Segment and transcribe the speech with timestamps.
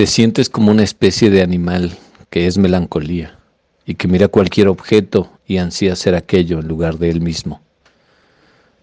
[0.00, 1.92] Te sientes como una especie de animal
[2.30, 3.38] que es melancolía
[3.84, 7.60] y que mira cualquier objeto y ansía ser aquello en lugar de él mismo.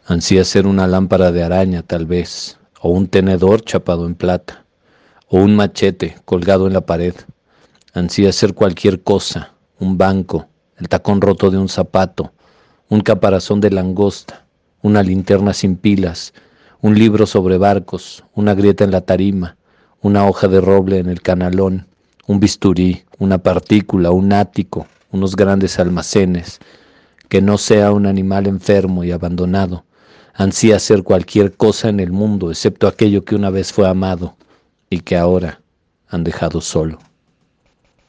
[0.05, 4.64] Ansía ser una lámpara de araña tal vez, o un tenedor chapado en plata,
[5.27, 7.16] o un machete colgado en la pared.
[7.95, 12.31] Ansía ser cualquier cosa, un banco, el tacón roto de un zapato,
[12.90, 14.45] un caparazón de langosta,
[14.84, 16.36] una linterna sin pilas,
[16.80, 19.56] un libro sobre barcos, una grieta en la tarima,
[20.02, 21.88] una hoja de roble en el canalón,
[22.28, 26.60] un bisturí, una partícula, un ático, unos grandes almacenes,
[27.30, 29.84] que no sea un animal enfermo y abandonado,
[30.34, 34.36] ansía ser cualquier cosa en el mundo excepto aquello que una vez fue amado
[34.90, 35.62] y que ahora
[36.09, 37.00] han dejado solo.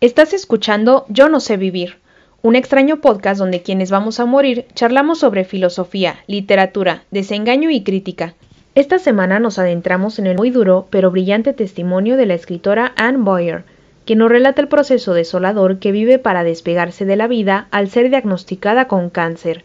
[0.00, 1.98] Estás escuchando Yo no sé vivir,
[2.42, 8.34] un extraño podcast donde quienes vamos a morir charlamos sobre filosofía, literatura, desengaño y crítica.
[8.74, 13.18] Esta semana nos adentramos en el muy duro pero brillante testimonio de la escritora Anne
[13.18, 13.64] Boyer,
[14.04, 18.08] que nos relata el proceso desolador que vive para despegarse de la vida al ser
[18.08, 19.64] diagnosticada con cáncer.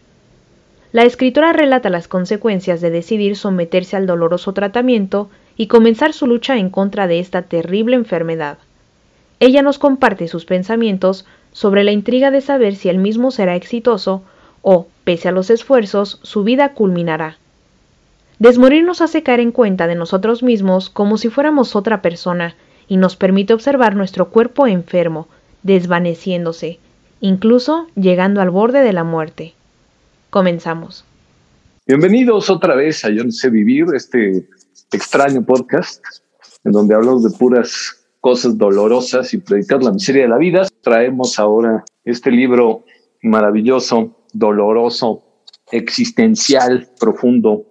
[0.92, 6.56] La escritora relata las consecuencias de decidir someterse al doloroso tratamiento y comenzar su lucha
[6.56, 8.58] en contra de esta terrible enfermedad.
[9.40, 14.22] Ella nos comparte sus pensamientos sobre la intriga de saber si el mismo será exitoso
[14.62, 17.38] o, pese a los esfuerzos, su vida culminará.
[18.44, 22.56] Desmorir nos hace caer en cuenta de nosotros mismos como si fuéramos otra persona
[22.86, 25.28] y nos permite observar nuestro cuerpo enfermo,
[25.62, 26.78] desvaneciéndose,
[27.22, 29.54] incluso llegando al borde de la muerte.
[30.28, 31.06] Comenzamos.
[31.86, 34.46] Bienvenidos otra vez a Yo no sé vivir, este
[34.92, 36.04] extraño podcast
[36.64, 40.68] en donde hablamos de puras cosas dolorosas y predicar la miseria de la vida.
[40.82, 42.84] Traemos ahora este libro
[43.22, 45.22] maravilloso, doloroso,
[45.72, 47.68] existencial, profundo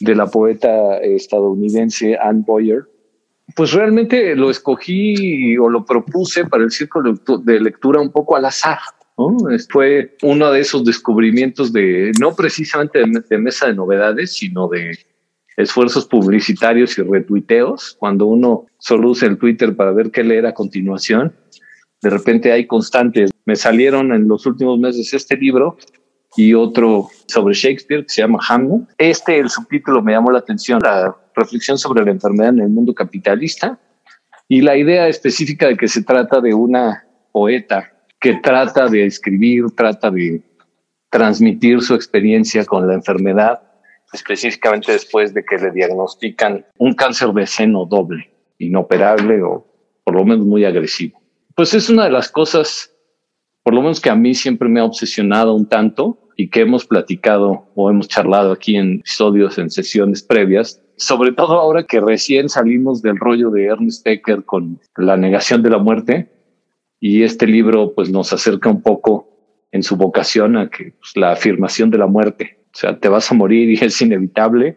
[0.00, 2.84] de la poeta estadounidense Anne Boyer,
[3.54, 8.44] pues realmente lo escogí o lo propuse para el círculo de lectura un poco al
[8.44, 8.78] azar.
[9.70, 14.98] Fue uno de esos descubrimientos de, no precisamente de, mesa de novedades, sino de
[15.56, 17.96] esfuerzos publicitarios y retuiteos.
[17.98, 21.34] Cuando uno solo usa el Twitter para ver qué leer a continuación,
[22.02, 23.30] de repente hay constantes.
[23.46, 25.78] Me salieron en los últimos meses este libro
[26.36, 28.82] y otro sobre Shakespeare que se llama Hamlet.
[28.98, 32.94] Este, el subtítulo me llamó la atención, la reflexión sobre la enfermedad en el mundo
[32.94, 33.78] capitalista
[34.48, 39.66] y la idea específica de que se trata de una poeta que trata de escribir,
[39.76, 40.42] trata de
[41.10, 43.62] transmitir su experiencia con la enfermedad,
[44.12, 49.66] específicamente después de que le diagnostican un cáncer de seno doble, inoperable o
[50.04, 51.20] por lo menos muy agresivo.
[51.54, 52.92] Pues es una de las cosas,
[53.62, 56.86] por lo menos que a mí siempre me ha obsesionado un tanto, y que hemos
[56.86, 62.48] platicado o hemos charlado aquí en episodios, en sesiones previas, sobre todo ahora que recién
[62.48, 66.30] salimos del rollo de Ernest Becker con la negación de la muerte
[67.00, 69.28] y este libro pues nos acerca un poco
[69.72, 73.30] en su vocación a que pues, la afirmación de la muerte, o sea, te vas
[73.30, 74.76] a morir y es inevitable,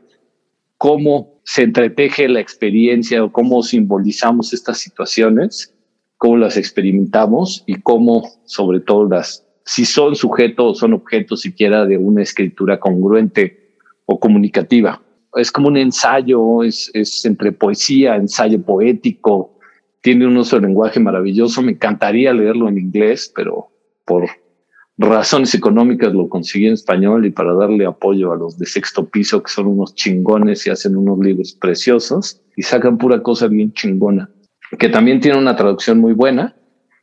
[0.78, 5.74] cómo se entreteje la experiencia o cómo simbolizamos estas situaciones,
[6.18, 11.85] cómo las experimentamos y cómo sobre todo las si son sujetos o son objetos siquiera
[11.85, 13.75] de una escritura congruente
[14.07, 15.00] o comunicativa.
[15.35, 19.59] Es como un ensayo, es, es entre poesía, ensayo poético,
[20.02, 21.62] tiene un uso de lenguaje maravilloso.
[21.62, 23.68] Me encantaría leerlo en inglés, pero
[24.06, 24.28] por
[24.97, 29.44] razones económicas lo conseguí en español y para darle apoyo a los de sexto piso,
[29.44, 34.31] que son unos chingones y hacen unos libros preciosos y sacan pura cosa bien chingona,
[34.80, 36.56] que también tiene una traducción muy buena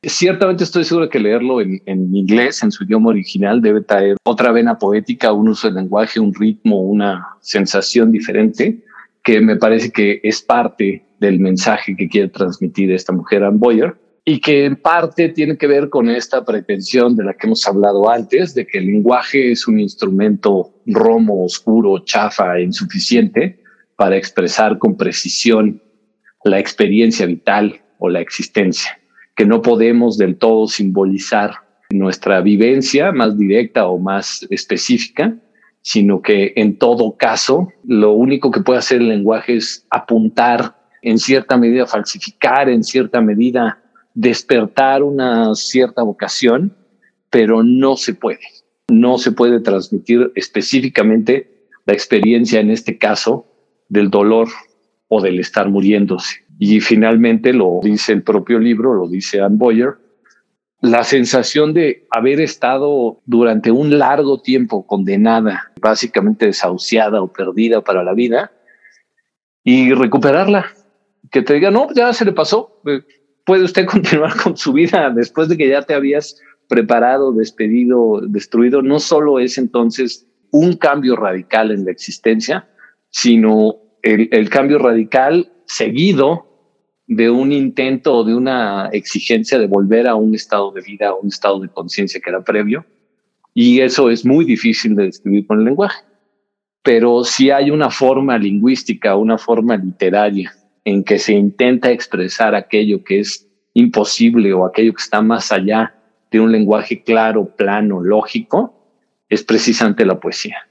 [0.08, 1.82] Ciertamente estoy seguro que leerlo en,
[2.14, 6.32] inglés, en su idioma original, debe traer otra vena poética, un uso del lenguaje, un
[6.32, 8.84] ritmo, una sensación diferente,
[9.24, 13.96] que me parece que es parte del mensaje que quiere transmitir esta mujer Anne Boyer
[14.24, 18.08] y que en parte tiene que ver con esta pretensión de la que hemos hablado
[18.08, 23.60] antes, de que el lenguaje es un instrumento romo, oscuro, chafa, e insuficiente
[23.96, 25.82] para expresar con precisión
[26.44, 28.96] la experiencia vital o la existencia
[29.36, 31.52] que no podemos del todo simbolizar
[31.90, 35.36] nuestra vivencia más directa o más específica,
[35.82, 41.18] sino que en todo caso lo único que puede hacer el lenguaje es apuntar, en
[41.18, 43.80] cierta medida falsificar, en cierta medida
[44.14, 46.74] despertar una cierta vocación,
[47.30, 48.40] pero no se puede.
[48.88, 53.46] No se puede transmitir específicamente la experiencia, en este caso,
[53.88, 54.48] del dolor
[55.08, 56.45] o del estar muriéndose.
[56.58, 59.96] Y finalmente lo dice el propio libro, lo dice Anne Boyer,
[60.80, 68.04] la sensación de haber estado durante un largo tiempo condenada, básicamente desahuciada o perdida para
[68.04, 68.52] la vida,
[69.64, 70.66] y recuperarla.
[71.30, 73.00] Que te diga, no, ya se le pasó, eh,
[73.44, 78.80] puede usted continuar con su vida después de que ya te habías preparado, despedido, destruido.
[78.80, 82.68] No solo es entonces un cambio radical en la existencia,
[83.10, 86.45] sino el, el cambio radical seguido
[87.06, 91.14] de un intento o de una exigencia de volver a un estado de vida, a
[91.14, 92.84] un estado de conciencia que era previo.
[93.54, 96.04] Y eso es muy difícil de describir con el lenguaje.
[96.82, 100.52] Pero si hay una forma lingüística, una forma literaria
[100.84, 105.94] en que se intenta expresar aquello que es imposible o aquello que está más allá
[106.30, 108.74] de un lenguaje claro, plano, lógico,
[109.28, 110.68] es precisamente la poesía.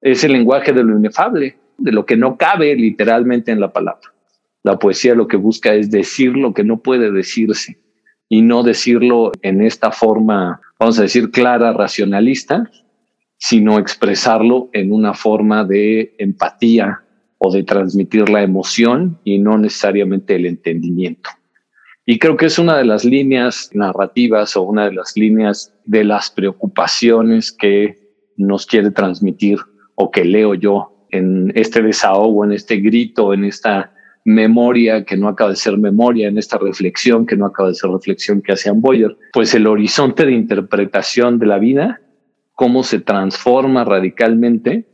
[0.00, 4.12] Es el lenguaje de lo inefable, de lo que no cabe literalmente en la palabra.
[4.62, 7.78] La poesía lo que busca es decir lo que no puede decirse
[8.28, 12.70] y no decirlo en esta forma, vamos a decir, clara, racionalista,
[13.38, 17.02] sino expresarlo en una forma de empatía
[17.38, 21.30] o de transmitir la emoción y no necesariamente el entendimiento.
[22.04, 26.04] Y creo que es una de las líneas narrativas o una de las líneas de
[26.04, 27.98] las preocupaciones que
[28.36, 29.58] nos quiere transmitir
[29.94, 33.92] o que leo yo en este desahogo, en este grito, en esta
[34.24, 37.90] memoria que no acaba de ser memoria, en esta reflexión que no acaba de ser
[37.90, 42.00] reflexión que hace Boyer, pues el horizonte de interpretación de la vida,
[42.54, 44.84] cómo se transforma radicalmente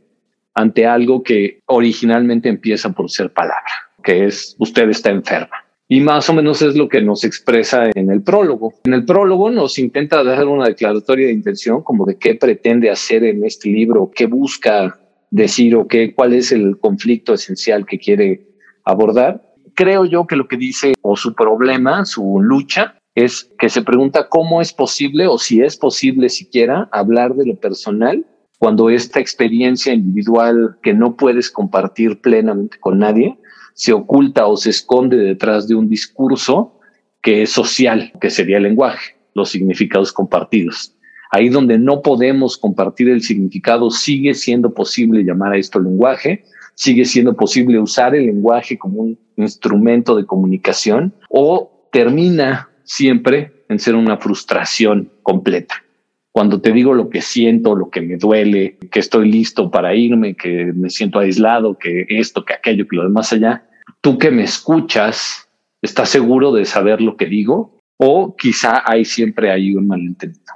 [0.53, 3.71] ante algo que originalmente empieza por ser palabra,
[4.03, 5.65] que es usted está enferma.
[5.87, 8.73] Y más o menos es lo que nos expresa en el prólogo.
[8.85, 13.23] En el prólogo nos intenta dar una declaratoria de intención como de qué pretende hacer
[13.23, 14.99] en este libro, qué busca
[15.29, 18.54] decir o qué, cuál es el conflicto esencial que quiere
[18.85, 19.41] abordar.
[19.73, 24.29] Creo yo que lo que dice o su problema, su lucha, es que se pregunta
[24.29, 28.25] cómo es posible o si es posible siquiera hablar de lo personal
[28.59, 33.37] cuando esta experiencia individual que no puedes compartir plenamente con nadie
[33.73, 36.79] se oculta o se esconde detrás de un discurso
[37.21, 40.95] que es social, que sería el lenguaje, los significados compartidos.
[41.31, 46.45] Ahí donde no podemos compartir el significado, sigue siendo posible llamar a esto lenguaje,
[46.75, 53.79] sigue siendo posible usar el lenguaje como un instrumento de comunicación o termina siempre en
[53.79, 55.83] ser una frustración completa.
[56.31, 60.35] Cuando te digo lo que siento, lo que me duele, que estoy listo para irme,
[60.35, 63.65] que me siento aislado, que esto, que aquello, que lo demás allá,
[64.01, 65.47] tú que me escuchas,
[65.81, 67.77] ¿estás seguro de saber lo que digo?
[67.97, 70.53] O quizá hay siempre hay un malentendido.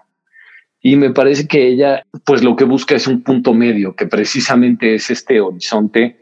[0.82, 4.96] Y me parece que ella, pues lo que busca es un punto medio, que precisamente
[4.96, 6.18] es este horizonte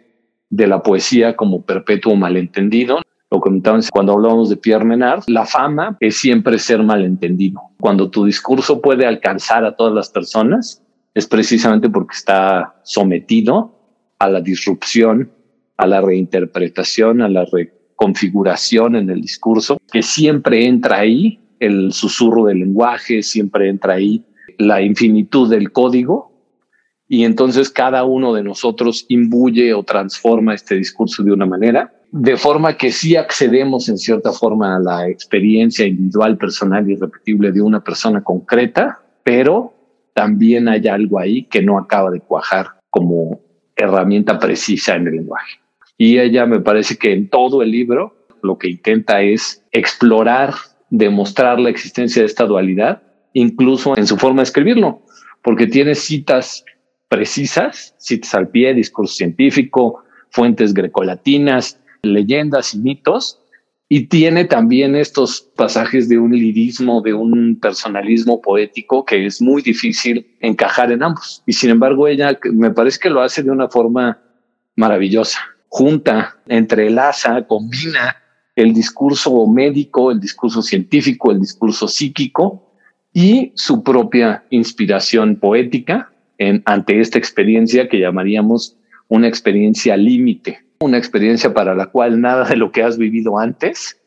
[0.50, 5.98] de la poesía como perpetuo malentendido, lo comentábamos cuando hablábamos de Pierre Menard, la fama
[6.00, 7.60] es siempre ser malentendido.
[7.80, 10.82] Cuando tu discurso puede alcanzar a todas las personas,
[11.14, 13.74] es precisamente porque está sometido
[14.20, 15.30] a la disrupción,
[15.76, 22.46] a la reinterpretación, a la reconfiguración en el discurso, que siempre entra ahí el susurro
[22.46, 24.24] del lenguaje, siempre entra ahí
[24.58, 26.32] la infinitud del código,
[27.08, 32.38] y entonces cada uno de nosotros imbuye o transforma este discurso de una manera de
[32.38, 37.62] forma que sí accedemos en cierta forma a la experiencia individual, personal y repetible de
[37.62, 39.74] una persona concreta, pero
[40.14, 43.42] también hay algo ahí que no acaba de cuajar como
[43.76, 45.60] herramienta precisa en el lenguaje.
[45.98, 50.54] Y ella me parece que en todo el libro lo que intenta es explorar,
[50.90, 53.02] demostrar la existencia de esta dualidad,
[53.34, 55.02] incluso en su forma de escribirlo,
[55.44, 56.64] porque tiene citas
[57.10, 63.40] precisas, citas al pie, discurso científico, fuentes grecolatinas, leyendas y mitos,
[63.90, 69.62] y tiene también estos pasajes de un lirismo, de un personalismo poético que es muy
[69.62, 71.42] difícil encajar en ambos.
[71.46, 74.20] Y sin embargo, ella me parece que lo hace de una forma
[74.76, 75.40] maravillosa.
[75.70, 78.18] Junta, entrelaza, combina
[78.58, 82.67] el discurso médico, el discurso científico, el discurso psíquico
[83.18, 86.12] y su propia inspiración poética
[86.66, 92.56] ante esta experiencia que llamaríamos una experiencia límite una experiencia para la cual nada de
[92.56, 94.00] lo que has vivido antes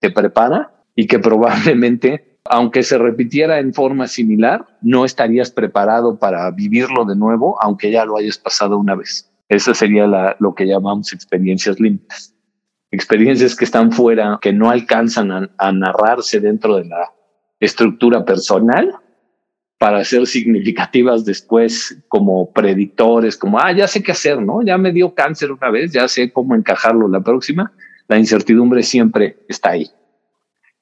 [0.00, 6.50] te prepara y que probablemente, aunque se repitiera en forma similar, no estarías preparado para
[6.50, 9.30] vivirlo de nuevo, aunque ya lo hayas pasado una vez.
[9.48, 12.34] Esa sería lo que llamamos experiencias límites.
[12.90, 17.10] Experiencias que están fuera, que no alcanzan a narrarse dentro de la
[17.64, 18.94] estructura personal,
[19.78, 24.62] para ser significativas después como predictores, como, ah, ya sé qué hacer, ¿no?
[24.62, 27.72] Ya me dio cáncer una vez, ya sé cómo encajarlo la próxima.
[28.08, 29.90] La incertidumbre siempre está ahí.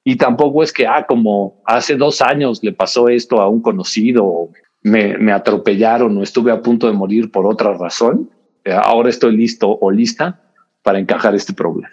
[0.05, 4.49] Y tampoco es que, ah, como hace dos años le pasó esto a un conocido,
[4.81, 8.29] me, me atropellaron o estuve a punto de morir por otra razón,
[8.63, 10.41] eh, ahora estoy listo o lista
[10.81, 11.89] para encajar este problema.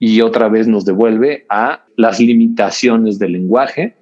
[0.00, 3.96] y otra vez nos devuelve a las limitaciones del lenguaje,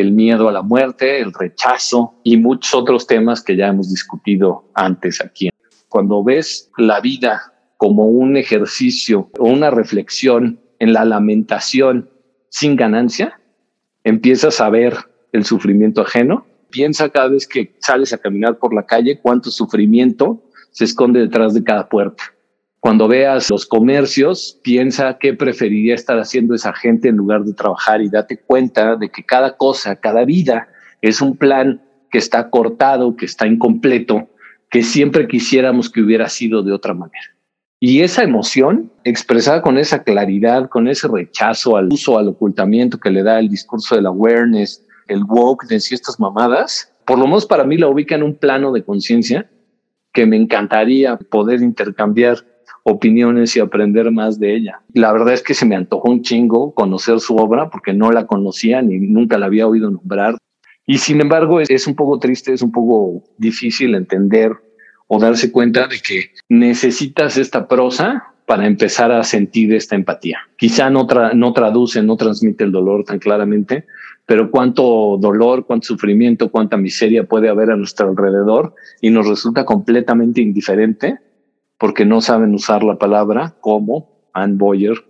[0.00, 4.64] el miedo a la muerte, el rechazo y muchos otros temas que ya hemos discutido
[4.74, 5.50] antes aquí.
[5.88, 12.10] Cuando ves la vida como un ejercicio o una reflexión en la lamentación
[12.48, 13.40] sin ganancia,
[14.04, 14.96] empiezas a ver
[15.32, 16.46] el sufrimiento ajeno.
[16.70, 21.54] Piensa cada vez que sales a caminar por la calle cuánto sufrimiento se esconde detrás
[21.54, 22.24] de cada puerta.
[22.82, 28.02] Cuando veas los comercios, piensa qué preferiría estar haciendo esa gente en lugar de trabajar
[28.02, 30.66] y date cuenta de que cada cosa, cada vida
[31.00, 34.28] es un plan que está cortado, que está incompleto,
[34.68, 37.36] que siempre quisiéramos que hubiera sido de otra manera.
[37.78, 43.10] Y esa emoción, expresada con esa claridad, con ese rechazo al uso, al ocultamiento que
[43.10, 47.62] le da el discurso del awareness, el wokeness y estas mamadas, por lo menos para
[47.62, 49.48] mí la ubica en un plano de conciencia
[50.12, 52.38] que me encantaría poder intercambiar
[52.84, 54.80] opiniones y aprender más de ella.
[54.92, 58.26] La verdad es que se me antojó un chingo conocer su obra porque no la
[58.26, 60.36] conocía ni nunca la había oído nombrar.
[60.86, 64.52] Y sin embargo es, es un poco triste, es un poco difícil entender
[65.06, 70.40] o darse cuenta de que necesitas esta prosa para empezar a sentir esta empatía.
[70.56, 73.86] Quizá no, no traduce, no transmite el dolor tan claramente,
[74.26, 79.64] pero cuánto dolor, cuánto sufrimiento, cuánta miseria puede haber a nuestro alrededor y nos resulta
[79.64, 81.18] completamente indiferente
[81.82, 85.04] porque no saben usar la palabra como Anne Boyer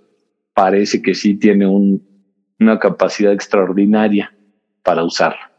[0.55, 4.35] parece que sí tiene una capacidad extraordinaria
[4.83, 5.52] para usarla.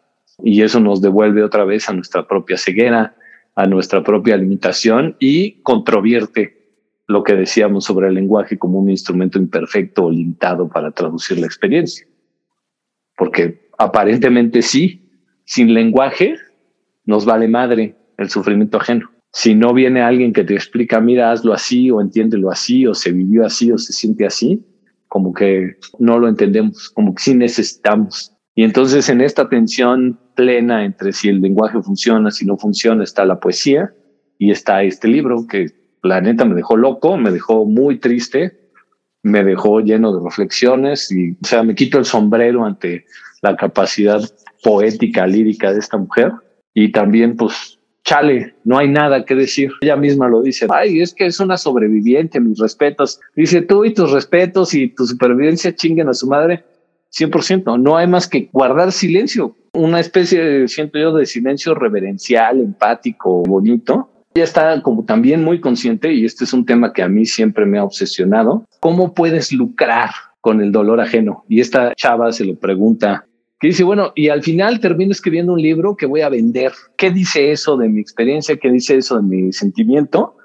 [0.44, 3.16] Y eso nos devuelve otra vez a nuestra propia ceguera,
[3.54, 9.38] a nuestra propia limitación y controvierte lo que decíamos sobre el lenguaje como un instrumento
[9.38, 12.08] imperfecto o limitado para traducir la experiencia.
[13.16, 15.12] Porque aparentemente sí,
[15.46, 16.38] sin lenguaje
[17.06, 19.13] nos vale madre el sufrimiento ajeno.
[19.34, 23.12] Si no viene alguien que te explica, mira, hazlo así o entiéndelo así o se
[23.12, 24.64] vivió así o se siente así,
[25.08, 28.32] como que no lo entendemos, como que sí necesitamos.
[28.54, 33.26] Y entonces en esta tensión plena entre si el lenguaje funciona, si no funciona, está
[33.26, 33.92] la poesía
[34.38, 35.72] y está este libro que
[36.04, 38.60] la neta me dejó loco, me dejó muy triste,
[39.24, 43.06] me dejó lleno de reflexiones y, o sea, me quito el sombrero ante
[43.42, 44.22] la capacidad
[44.62, 46.34] poética, lírica de esta mujer
[46.74, 49.72] y también, pues, chale, no hay nada que decir.
[49.82, 53.20] Ella misma lo dice, ay, es que es una sobreviviente, mis respetos.
[53.36, 56.64] Dice, tú y tus respetos y tu supervivencia chinguen a su madre.
[57.14, 57.80] 100%.
[57.80, 64.10] No hay más que guardar silencio, una especie, siento yo, de silencio reverencial, empático, bonito.
[64.34, 67.66] Ella está como también muy consciente, y este es un tema que a mí siempre
[67.66, 70.10] me ha obsesionado, ¿cómo puedes lucrar
[70.42, 71.46] con el dolor ajeno?
[71.48, 73.28] Y esta chava se lo pregunta,
[73.60, 76.72] que dice, bueno, y al final termino escribiendo un libro que voy a vender.
[76.98, 78.58] ¿Qué dice eso de mi experiencia?
[78.58, 80.36] ¿Qué dice eso de mi sentimiento?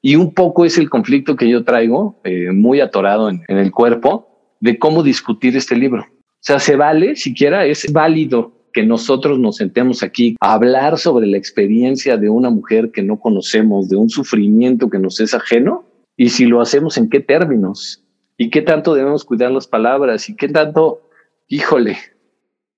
[0.00, 4.28] Y un poco es el conflicto que yo traigo, eh, muy atorado en el cuerpo,
[4.60, 6.02] de cómo discutir este libro.
[6.02, 11.26] O sea, se vale, siquiera es válido que nosotros nos sentemos aquí a hablar sobre
[11.26, 15.84] la experiencia de una mujer que no conocemos, de un sufrimiento que nos es ajeno,
[16.16, 18.04] y si lo hacemos en qué términos,
[18.36, 21.02] y qué tanto debemos cuidar las palabras, y qué tanto,
[21.48, 21.96] híjole,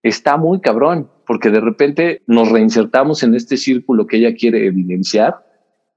[0.02, 5.46] está muy cabrón, porque de repente nos reinsertamos en este círculo que ella quiere evidenciar,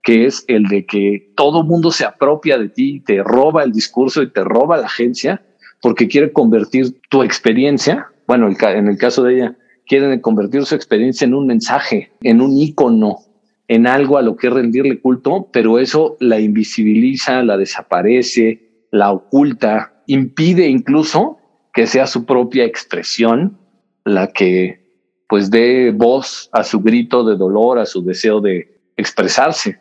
[0.04, 4.22] que es el de que todo mundo se apropia de ti, te roba el discurso
[4.22, 5.42] y te roba la agencia,
[5.82, 11.26] porque quiere convertir tu experiencia, bueno, en el caso de ella, quieren convertir su experiencia
[11.26, 13.20] en un mensaje, en un icono,
[13.68, 20.04] en algo a lo que rendirle culto, pero eso la invisibiliza, la desaparece, la oculta,
[20.08, 21.38] impide incluso
[21.74, 23.58] que sea su propia expresión
[24.06, 24.84] la que
[25.28, 29.80] pues dé voz a su grito de dolor, a su deseo de expresarse.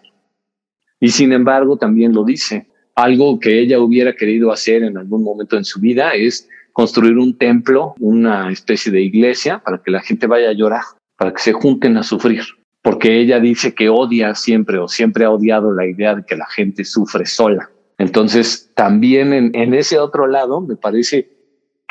[1.01, 5.57] Y sin embargo también lo dice, algo que ella hubiera querido hacer en algún momento
[5.57, 10.27] en su vida es construir un templo, una especie de iglesia para que la gente
[10.27, 10.83] vaya a llorar,
[11.17, 12.45] para que se junten a sufrir.
[12.83, 16.47] Porque ella dice que odia siempre o siempre ha odiado la idea de que la
[16.47, 17.71] gente sufre sola.
[17.99, 21.32] Entonces, también en, en ese otro lado, me parece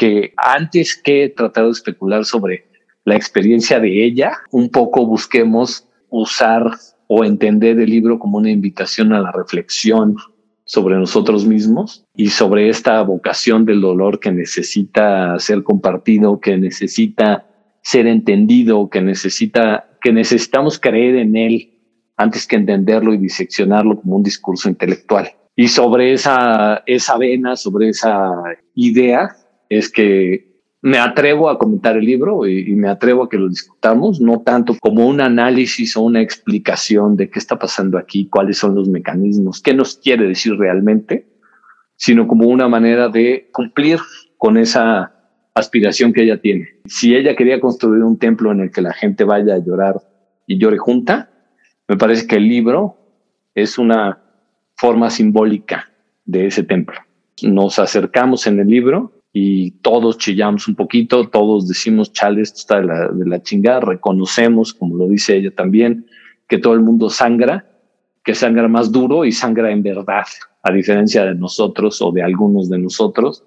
[0.02, 2.66] que antes que tratar de especular sobre
[3.06, 6.72] la experiencia de ella, un poco busquemos usar
[7.06, 10.18] o entender el libro como una invitación a la reflexión,
[10.66, 17.46] sobre nosotros mismos y sobre esta vocación del dolor que necesita ser compartido, que necesita
[17.84, 21.78] ser entendido, que necesita, que necesitamos creer en él
[22.18, 25.30] antes que entenderlo y diseccionarlo como un discurso intelectual.
[25.56, 28.32] Y sobre esa, esa vena, sobre esa
[28.74, 29.36] idea,
[29.72, 30.52] es que
[30.82, 34.76] me atrevo a comentar el libro y, me atrevo a que lo discutamos, no tanto
[34.82, 39.62] como un análisis o una explicación de qué está pasando aquí, cuáles son los mecanismos,
[39.62, 41.26] qué nos quiere decir realmente,
[41.96, 44.00] sino como una manera de cumplir
[44.38, 45.16] con esa
[45.54, 46.68] aspiración que ella tiene.
[46.86, 50.02] Si ella quería construir un templo en el que la gente vaya a llorar
[50.48, 51.30] y llore junta,
[51.88, 52.98] me parece que el libro
[53.56, 54.20] es una
[54.76, 55.90] forma simbólica
[56.26, 56.98] de ese templo.
[57.44, 62.82] Nos acercamos en el libro y todos chillamos un poquito, todos decimos, chale, esto está
[62.82, 66.06] de la, de la chingada, reconocemos, como lo dice ella también,
[66.48, 67.66] que todo el mundo sangra,
[68.24, 70.26] que sangra más duro y sangra en verdad,
[70.64, 73.46] a diferencia de nosotros o de algunos de nosotros,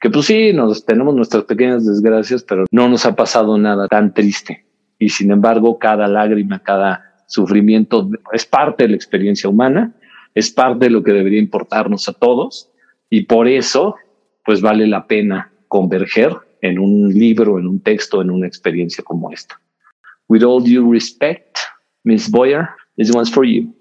[0.00, 4.12] que pues sí, nos tenemos nuestras pequeñas desgracias, pero no nos ha pasado nada tan
[4.12, 4.64] triste.
[4.98, 9.94] Y sin embargo, cada lágrima, cada sufrimiento es parte de la experiencia humana,
[10.34, 12.70] es parte de lo que debería importarnos a todos
[13.08, 13.96] y por eso
[14.44, 19.30] pues vale la pena converger en un libro, en un texto, en una experiencia como
[19.30, 19.60] esta.
[20.28, 21.58] With all due respect,
[22.04, 23.74] Miss Boyer, this one's for you.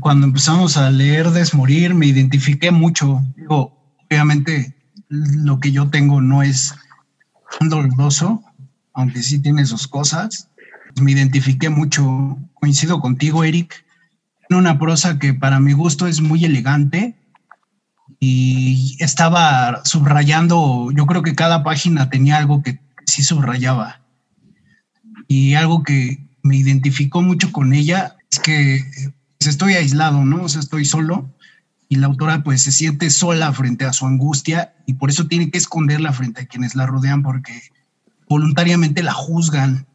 [0.00, 3.20] Cuando empezamos a leer Desmorir, me identifiqué mucho.
[3.36, 4.74] Digo, obviamente
[5.08, 6.74] lo que yo tengo no es
[7.60, 8.42] doloroso,
[8.94, 10.48] aunque sí tiene sus cosas.
[11.00, 13.84] Me identifiqué mucho, coincido contigo, Eric,
[14.48, 17.14] en una prosa que para mi gusto es muy elegante,
[18.18, 24.00] y estaba subrayando, yo creo que cada página tenía algo que sí subrayaba.
[25.28, 28.84] Y algo que me identificó mucho con ella es que
[29.38, 30.42] pues, estoy aislado, ¿no?
[30.44, 31.30] O sea, estoy solo
[31.88, 35.50] y la autora pues se siente sola frente a su angustia y por eso tiene
[35.50, 37.52] que esconderla frente a quienes la rodean porque
[38.28, 39.86] voluntariamente la juzgan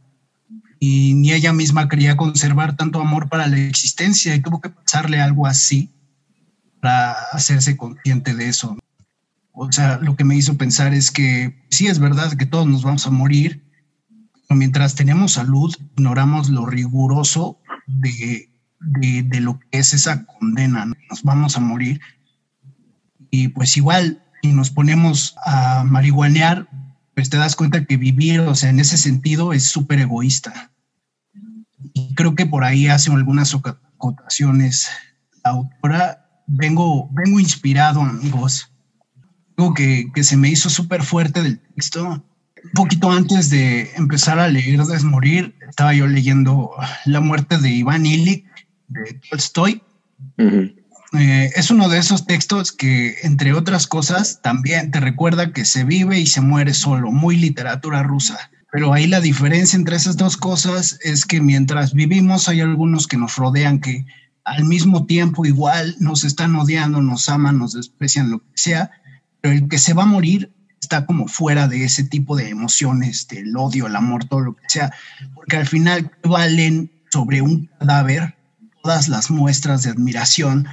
[0.78, 5.22] y ni ella misma quería conservar tanto amor para la existencia y tuvo que pasarle
[5.22, 5.90] algo así
[6.88, 8.78] hacerse consciente de eso.
[9.52, 12.84] O sea, lo que me hizo pensar es que sí es verdad que todos nos
[12.84, 13.64] vamos a morir,
[14.48, 20.86] pero mientras tenemos salud, ignoramos lo riguroso de, de, lo que es esa condena.
[21.10, 22.02] Nos vamos a morir.
[23.32, 26.70] Y pues igual, si nos ponemos a marihuanear,
[27.16, 30.72] pues te das cuenta que vivir, o sea, en ese sentido es súper egoísta.
[31.94, 34.90] Y creo que por ahí hace algunas acotaciones
[35.46, 38.72] la autora vengo, vengo inspirado, amigos.
[39.58, 42.24] Algo que, que se me hizo súper fuerte del texto.
[42.66, 46.72] Un poquito antes de empezar a leer Desmorir, estaba yo leyendo
[47.06, 48.46] La muerte de Iván Illich
[48.88, 49.82] de Tolstoy.
[50.38, 55.84] Eh, es uno de esos textos que, entre otras cosas, también te recuerda que se
[55.84, 58.50] vive y se muere solo, muy literatura rusa.
[58.72, 63.18] Pero ahí la diferencia entre esas dos cosas es que mientras vivimos hay algunos que
[63.18, 64.06] nos rodean que
[64.46, 68.92] al mismo tiempo igual nos están odiando, nos aman, nos desprecian, lo que sea,
[69.42, 73.28] pero el que se va a morir está como fuera de ese tipo de emociones,
[73.28, 74.94] del odio, el amor, todo lo que sea,
[75.34, 78.36] porque al final valen sobre un cadáver
[78.84, 80.68] todas las muestras de admiración,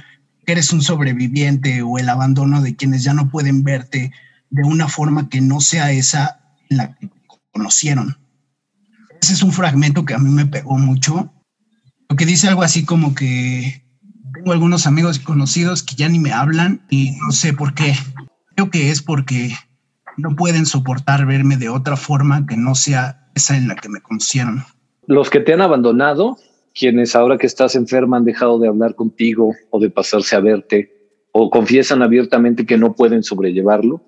[0.45, 4.11] que eres un sobreviviente o el abandono de quienes ya no pueden verte
[4.51, 7.09] de una forma que no sea esa en la que
[7.51, 8.19] conocieron.
[9.19, 11.33] Ese es un fragmento que a mí me pegó mucho
[12.15, 13.83] que dice algo así como que
[14.33, 17.93] tengo algunos amigos y conocidos que ya ni me hablan y no sé por qué.
[18.55, 19.51] Creo que es porque
[20.17, 24.01] no pueden soportar verme de otra forma que no sea esa en la que me
[24.01, 24.63] conocieron.
[25.07, 26.37] Los que te han abandonado,
[26.73, 30.91] quienes ahora que estás enferma han dejado de hablar contigo o de pasarse a verte
[31.31, 34.03] o confiesan abiertamente que no pueden sobrellevarlo,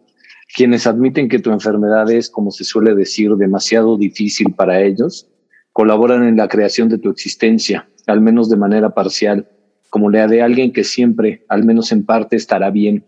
[0.54, 5.28] quienes admiten que tu enfermedad es, como se suele decir, demasiado difícil para ellos,
[5.72, 9.50] colaboran en la creación de tu existencia al menos de manera parcial,
[9.90, 13.06] como la de alguien que siempre, al menos en parte, estará bien.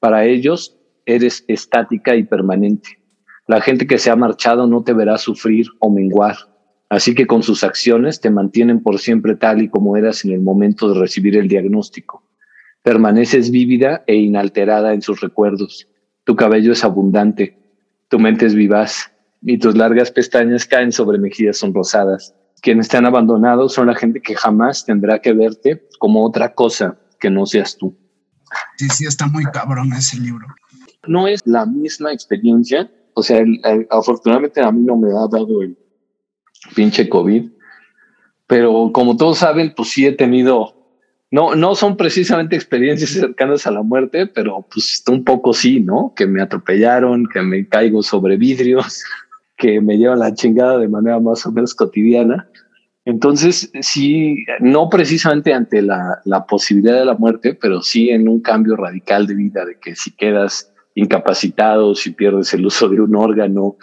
[0.00, 2.98] Para ellos, eres estática y permanente.
[3.46, 6.36] La gente que se ha marchado no te verá sufrir o menguar,
[6.88, 10.40] así que con sus acciones te mantienen por siempre tal y como eras en el
[10.40, 12.24] momento de recibir el diagnóstico.
[12.82, 15.88] Permaneces vívida e inalterada en sus recuerdos.
[16.24, 17.56] Tu cabello es abundante,
[18.08, 22.34] tu mente es vivaz y tus largas pestañas caen sobre mejillas sonrosadas
[22.66, 26.98] quienes te han abandonado son la gente que jamás tendrá que verte como otra cosa
[27.20, 27.96] que no seas tú.
[28.76, 30.48] Sí, sí, está muy cabrón ese libro.
[31.06, 32.90] No es la misma experiencia.
[33.14, 33.44] O sea,
[33.88, 35.78] afortunadamente a mí no me ha dado el
[36.74, 37.52] pinche COVID,
[38.48, 40.74] pero como todos saben, pues sí he tenido,
[41.30, 46.12] no, no son precisamente experiencias cercanas a la muerte, pero pues un poco sí, ¿no?
[46.16, 49.04] Que me atropellaron, que me caigo sobre vidrios,
[49.56, 52.48] que me llevan la chingada de manera más o menos cotidiana.
[53.04, 58.76] Entonces, sí, no precisamente ante la, posibilidad de la muerte, pero sí en un cambio
[58.76, 63.76] radical de vida, de que si quedas incapacitado, si pierdes el uso de un órgano,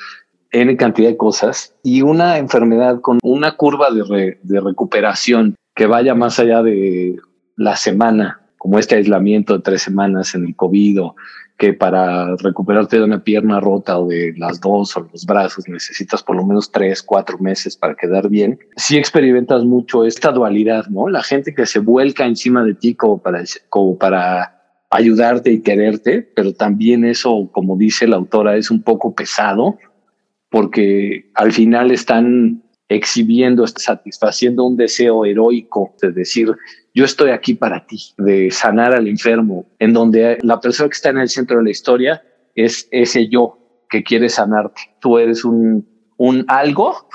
[0.52, 6.14] en cantidad de cosas, y una enfermedad con una curva de, de recuperación que vaya
[6.14, 7.18] más allá de
[7.56, 11.00] la semana como este aislamiento de tres semanas en el COVID
[11.58, 16.24] que para recuperarte de una pierna rota o de las dos o los brazos necesitas
[16.24, 21.08] por lo menos tres, cuatro meses para quedar bien, sí experimentas mucho esta dualidad, ¿no?
[21.08, 26.22] La gente que se vuelca encima de ti como para, como para ayudarte y quererte,
[26.22, 29.78] pero también eso, como dice la autora, es un poco pesado
[30.50, 36.52] porque al final están exhibiendo, satisfaciendo un deseo heroico de decir,
[36.94, 41.10] yo estoy aquí para ti, de sanar al enfermo, en donde la persona que está
[41.10, 42.24] en el centro de la historia
[42.56, 43.58] es ese yo
[43.90, 44.82] que quiere sanarte.
[45.00, 47.10] Tú eres un, un algo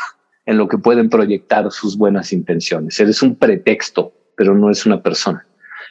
[0.46, 2.98] en lo que pueden proyectar sus buenas intenciones.
[2.98, 5.46] Eres un pretexto, pero no es una persona.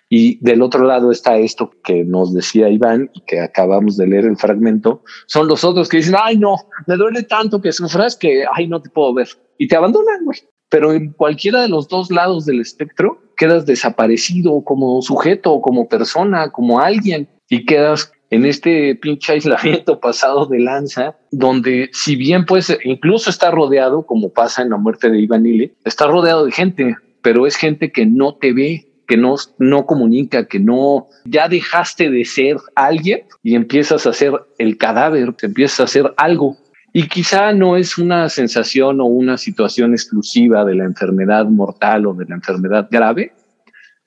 [0.10, 4.26] Y del otro lado está esto que nos decía Iván y que acabamos de leer
[4.26, 5.04] el fragmento.
[5.26, 8.82] Son los otros que dicen, ay, no, me duele tanto que sufras que, ay, no
[8.82, 9.28] te puedo ver.
[9.58, 10.40] Y te abandonan, güey.
[10.70, 16.50] Pero en cualquiera de los dos lados del espectro quedas desaparecido como sujeto, como persona,
[16.50, 22.76] como alguien y quedas en este pinche aislamiento pasado de lanza, donde si bien pues
[22.84, 26.96] incluso está rodeado, como pasa en la muerte de Iván Illich, está rodeado de gente,
[27.22, 32.10] pero es gente que no te ve, que no, no comunica, que no, ya dejaste
[32.10, 36.58] de ser alguien y empiezas a ser el cadáver, empiezas a hacer algo.
[36.98, 42.16] Y quizá no es una sensación o una situación exclusiva de la enfermedad mortal o
[42.16, 43.34] de la enfermedad grave,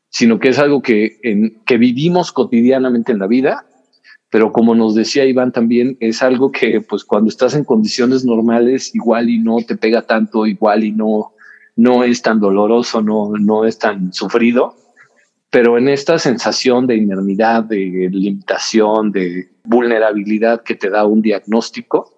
[0.08, 3.64] sino que es algo que, que vivimos cotidianamente en la vida,
[4.28, 8.92] pero como nos decía Iván también, es algo que pues cuando estás en condiciones normales
[8.92, 11.34] igual y no te pega tanto, igual y no,
[11.76, 14.74] no es tan doloroso, no, no es tan sufrido,
[15.48, 22.16] pero en esta sensación de inermidad, de limitación, de vulnerabilidad que te da un diagnóstico,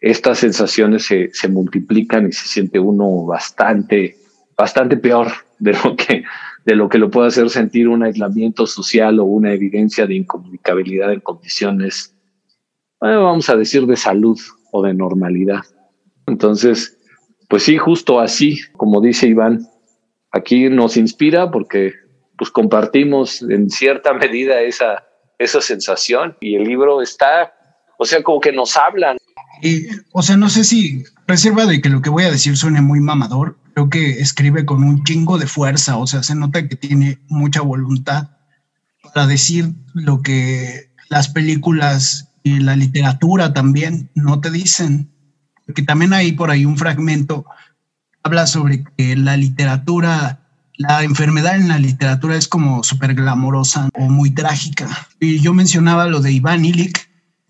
[0.00, 4.16] estas sensaciones se, se multiplican y se siente uno bastante,
[4.56, 5.28] bastante peor
[5.58, 6.24] de lo que
[6.66, 11.12] de lo que lo puede hacer sentir un aislamiento social o una evidencia de incomunicabilidad
[11.12, 12.12] en condiciones,
[13.00, 14.36] vamos a decir, de salud
[14.72, 15.60] o de normalidad.
[16.26, 16.98] Entonces,
[17.48, 19.64] pues sí, justo así, como dice Iván,
[20.32, 21.92] aquí nos inspira porque
[22.36, 25.06] pues compartimos en cierta medida esa,
[25.38, 27.54] esa sensación y el libro está,
[27.96, 29.18] o sea, como que nos hablan.
[29.62, 32.80] Y, o sea, no sé si reserva de que lo que voy a decir suene
[32.80, 36.76] muy mamador, creo que escribe con un chingo de fuerza, o sea, se nota que
[36.76, 38.30] tiene mucha voluntad
[39.14, 45.10] para decir lo que las películas y la literatura también no te dicen.
[45.64, 47.44] Porque también hay por ahí un fragmento
[48.22, 50.40] habla sobre que la literatura
[50.78, 54.88] la enfermedad en la literatura es como súper glamorosa o muy trágica.
[55.20, 57.08] Y yo mencionaba lo de Iván Illich,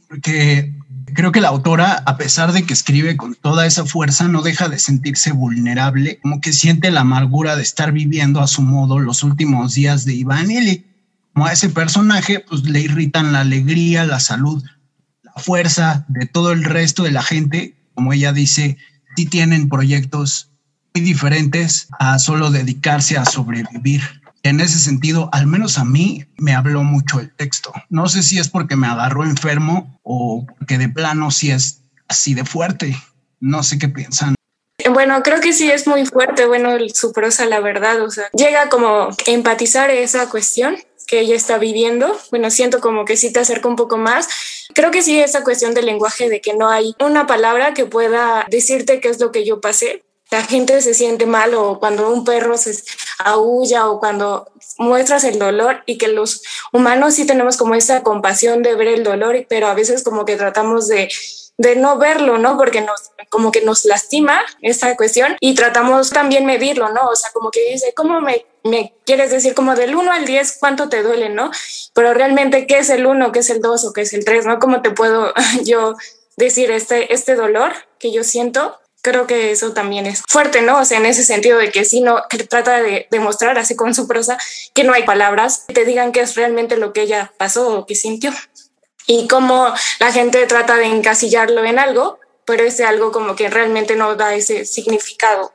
[0.09, 0.76] porque
[1.17, 4.69] creo que la autora, a pesar de que escribe con toda esa fuerza, no deja
[4.69, 9.25] de sentirse vulnerable, como que siente la amargura de estar viviendo a su modo los
[9.25, 10.85] últimos días de Iván Illich.
[11.33, 14.63] Como a ese personaje, pues le irritan la alegría, la salud,
[15.23, 17.75] la fuerza de todo el resto de la gente.
[17.95, 18.77] Como ella dice,
[19.17, 20.51] sí tienen proyectos
[20.95, 24.03] diferentes a solo dedicarse a sobrevivir.
[24.47, 27.73] En ese sentido, al menos a mí me habló mucho el texto.
[27.91, 32.33] No sé si es porque me agarró enfermo o porque de plano sí es así
[32.33, 32.97] de fuerte.
[33.41, 34.37] No sé qué piensan.
[34.93, 38.69] Bueno, creo que sí es muy fuerte, bueno, su prosa, la verdad, o sea, llega
[38.69, 40.77] como empatizar esa cuestión
[41.09, 42.17] que ella está viviendo.
[42.31, 44.29] Bueno, siento como que sí te acerca un poco más.
[44.75, 48.47] Creo que sí esa cuestión del lenguaje, de que no hay una palabra que pueda
[48.49, 52.25] decirte qué es lo que yo pasé la gente se siente mal o cuando un
[52.25, 52.75] perro se
[53.19, 58.63] aúlla o cuando muestras el dolor y que los humanos sí tenemos como esa compasión
[58.63, 61.09] de ver el dolor, pero a veces como que tratamos de,
[61.59, 62.57] de no verlo, ¿no?
[62.57, 67.09] Porque nos, como que nos lastima esta cuestión y tratamos también medirlo, ¿no?
[67.09, 70.57] O sea, como que dice, ¿cómo me, me quieres decir como del 1 al 10
[70.59, 71.51] cuánto te duele, ¿no?
[71.95, 74.45] Pero realmente, ¿qué es el 1, qué es el 2 o qué es el 3,
[74.47, 74.59] ¿no?
[74.59, 75.33] ¿Cómo te puedo
[75.65, 75.95] yo
[76.37, 78.77] decir este, este dolor que yo siento?
[79.07, 80.81] Creo que eso también es fuerte, ¿no?
[80.81, 83.95] O sea, en ese sentido de que si no, que trata de demostrar así con
[83.95, 84.37] su prosa
[84.75, 87.87] que no hay palabras que te digan qué es realmente lo que ella pasó o
[87.87, 88.33] que sintió.
[89.07, 89.69] Y cómo
[90.01, 94.35] la gente trata de encasillarlo en algo, pero ese algo como que realmente no da
[94.35, 95.53] ese significado.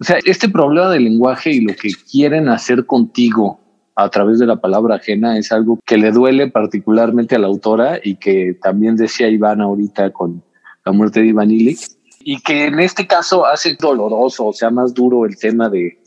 [0.00, 3.60] O sea, este problema del lenguaje y lo que quieren hacer contigo
[3.94, 8.00] a través de la palabra ajena es algo que le duele particularmente a la autora
[8.02, 10.42] y que también decía Iván ahorita con
[10.86, 14.94] la muerte de Iván Illich, y que en este caso hace doloroso, o sea, más
[14.94, 15.98] duro el tema de,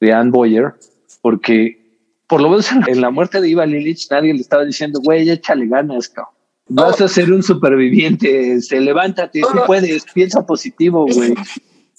[0.00, 0.74] de Anne Boyer,
[1.20, 1.82] porque
[2.26, 5.66] por lo menos en la muerte de Ivan Illich nadie le estaba diciendo, güey, échale
[5.66, 6.34] ganas, cabrón.
[6.68, 11.34] Vas a ser un superviviente, se levántate, si puedes, piensa positivo, güey.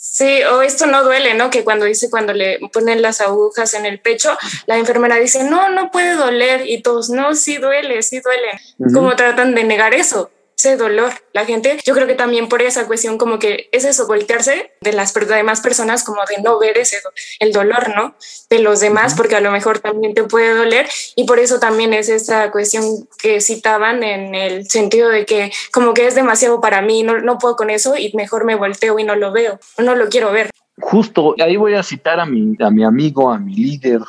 [0.06, 1.50] Sí, o esto no duele, ¿no?
[1.50, 4.32] Que cuando dice, cuando le ponen las agujas en el pecho,
[4.66, 6.68] la enfermera dice, no, no puede doler.
[6.68, 8.94] Y todos, no, sí duele, sí duele.
[8.94, 10.30] ¿Cómo tratan de negar eso?
[10.63, 11.12] Ese dolor.
[11.34, 14.93] La gente, yo creo que también por esa cuestión como que es eso, voltearse de
[14.93, 16.97] las demás personas como de no ver ese,
[17.39, 18.15] el dolor, ¿no?
[18.49, 21.93] De los demás, porque a lo mejor también te puede doler y por eso también
[21.93, 26.82] es esa cuestión que citaban en el sentido de que como que es demasiado para
[26.82, 29.95] mí, no, no puedo con eso y mejor me volteo y no lo veo, no
[29.95, 30.49] lo quiero ver.
[30.80, 34.02] Justo, ahí voy a citar a mi, a mi amigo, a mi líder,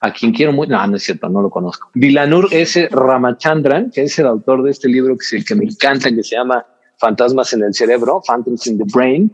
[0.00, 1.90] a quien quiero mucho, no, no es cierto, no lo conozco.
[1.94, 2.88] Dilanur S.
[2.90, 6.64] Ramachandran, que es el autor de este libro que, que me encanta, que se llama
[6.98, 9.32] Fantasmas en el Cerebro, Phantoms in the Brain,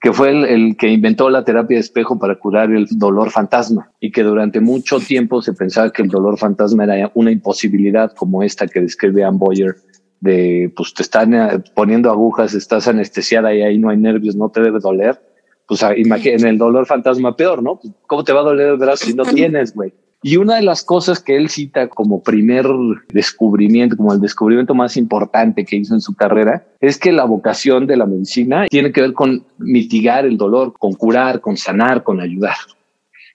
[0.00, 3.90] que fue el, el, que inventó la terapia de espejo para curar el dolor fantasma
[4.00, 8.42] y que durante mucho tiempo se pensaba que el dolor fantasma era una imposibilidad como
[8.42, 9.76] esta que describe Ann Boyer
[10.20, 14.50] de pues te están eh, poniendo agujas, estás anestesiada y ahí no hay nervios, no
[14.50, 15.18] te debe doler
[15.70, 15.84] pues
[16.26, 17.78] en el dolor fantasma peor, ¿no?
[18.08, 19.92] ¿Cómo te va a doler el brazo si no tienes, güey?
[20.20, 22.66] Y una de las cosas que él cita como primer
[23.08, 27.86] descubrimiento, como el descubrimiento más importante que hizo en su carrera, es que la vocación
[27.86, 32.20] de la medicina tiene que ver con mitigar el dolor, con curar, con sanar, con
[32.20, 32.56] ayudar.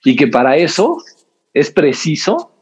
[0.04, 0.98] Y que para eso
[1.54, 2.52] es preciso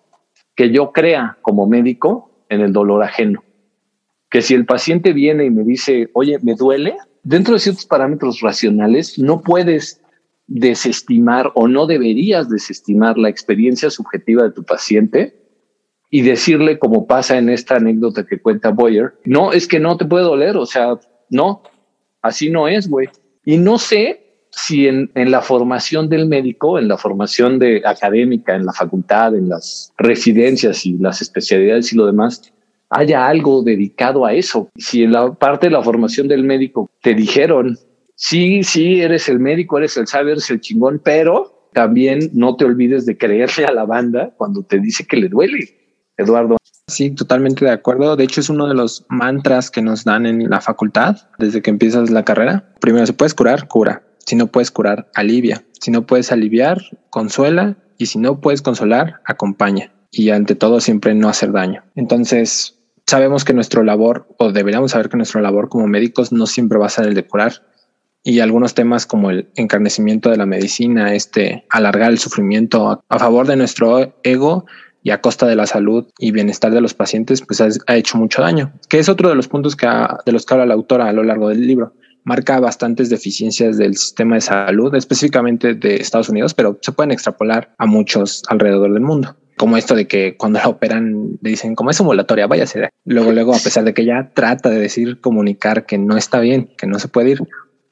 [0.55, 3.43] que yo crea como médico en el dolor ajeno.
[4.31, 8.41] Que si el paciente viene y me dice, oye, me duele, dentro de ciertos parámetros
[8.41, 10.01] racionales, no puedes
[10.47, 15.41] desestimar o no deberías desestimar la experiencia subjetiva de tu paciente
[16.11, 20.05] y decirle, como pasa en esta anécdota que cuenta Boyer, no, es que no te
[20.05, 20.99] puede doler, o sea,
[21.31, 21.63] no,
[22.23, 23.09] así no es, güey.
[23.45, 28.55] Y no sé si en, en, la formación del médico, en la formación de académica,
[28.55, 32.53] en la facultad, en las residencias y las especialidades y lo demás,
[32.95, 34.71] haya algo dedicado a eso.
[34.77, 37.77] Si en la parte de la formación del médico te dijeron,
[38.15, 42.65] sí, sí, eres el médico, eres el saber, eres el chingón, pero también no te
[42.65, 45.69] olvides de creerle a la banda cuando te dice que le duele.
[46.17, 46.57] Eduardo.
[46.87, 48.15] Sí, totalmente de acuerdo.
[48.15, 51.71] De hecho, es uno de los mantras que nos dan en la facultad desde que
[51.71, 52.73] empiezas la carrera.
[52.81, 54.03] Primero, si puedes curar, cura.
[54.19, 55.65] Si no puedes curar, alivia.
[55.81, 56.81] Si no puedes aliviar,
[57.11, 57.77] consuela.
[57.99, 59.93] Y si no puedes consolar, acompaña.
[60.11, 61.83] Y ante todo, siempre no hacer daño.
[61.97, 62.74] Entonces,
[63.07, 66.87] sabemos que nuestro labor, o deberíamos saber que nuestra labor como médicos no siempre va
[66.87, 67.67] a ser el de curar.
[68.23, 73.47] Y algunos temas como el encarnecimiento de la medicina, este alargar el sufrimiento a, favor
[73.47, 74.65] de nuestro ego
[75.03, 78.41] y a costa de la salud y bienestar de los pacientes, pues ha, hecho mucho
[78.41, 79.87] daño, que es otro de los puntos que
[80.25, 81.93] de los que habla la autora a lo largo del libro.
[82.25, 87.75] Marca bastantes deficiencias del sistema de salud, específicamente de Estados Unidos, pero se pueden extrapolar
[87.77, 91.91] a muchos alrededor del mundo como esto de que cuando la operan le dicen como
[91.91, 92.89] es ambulatoria, váyase.
[93.05, 96.71] Luego, luego, a pesar de que ella trata de decir, comunicar que no está bien,
[96.77, 97.43] que no se puede ir,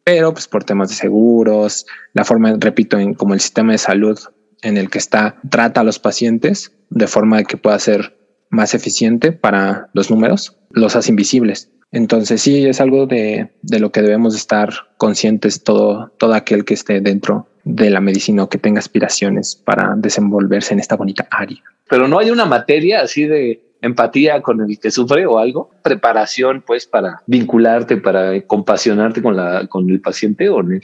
[0.05, 4.18] pero pues por temas de seguros, la forma, repito, en como el sistema de salud
[4.62, 8.16] en el que está, trata a los pacientes de forma que pueda ser
[8.51, 11.70] más eficiente para los números, los hace invisibles.
[11.90, 16.75] Entonces sí, es algo de, de lo que debemos estar conscientes todo, todo aquel que
[16.75, 21.62] esté dentro de la medicina o que tenga aspiraciones para desenvolverse en esta bonita área.
[21.88, 26.62] Pero no hay una materia así de empatía con el que sufre o algo, preparación
[26.66, 30.79] pues para vincularte, para compasionarte con la con el paciente o no.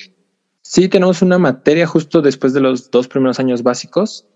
[0.63, 4.27] Sí, tenemos una materia justo después de los dos primeros años básicos,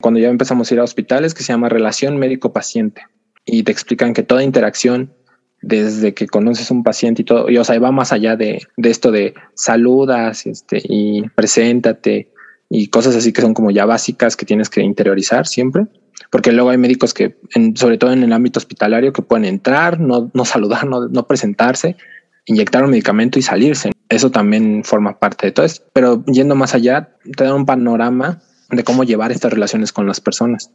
[0.00, 3.02] cuando ya empezamos a ir a hospitales, que se llama relación médico-paciente.
[3.44, 5.12] Y te explican que toda interacción
[5.66, 8.90] desde que conoces un paciente y todo, y o sea, va más allá de, de
[8.90, 12.30] esto de saludas este, y preséntate
[12.70, 15.86] y cosas así que son como ya básicas que tienes que interiorizar siempre,
[16.30, 19.98] porque luego hay médicos que, en, sobre todo en el ámbito hospitalario, que pueden entrar,
[19.98, 21.96] no, no saludar, no, no presentarse,
[22.44, 23.92] inyectar un medicamento y salirse.
[24.08, 25.84] Eso también forma parte de todo esto.
[25.92, 30.20] Pero yendo más allá, te da un panorama de cómo llevar estas relaciones con las
[30.20, 30.70] personas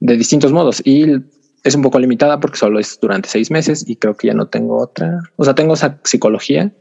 [0.00, 0.82] de distintos modos.
[0.84, 1.22] Y
[1.64, 4.46] es un poco limitada porque solo es durante seis meses y creo que ya no
[4.46, 5.20] tengo otra.
[5.36, 5.74] O sea, tengo
[6.04, 6.72] psicología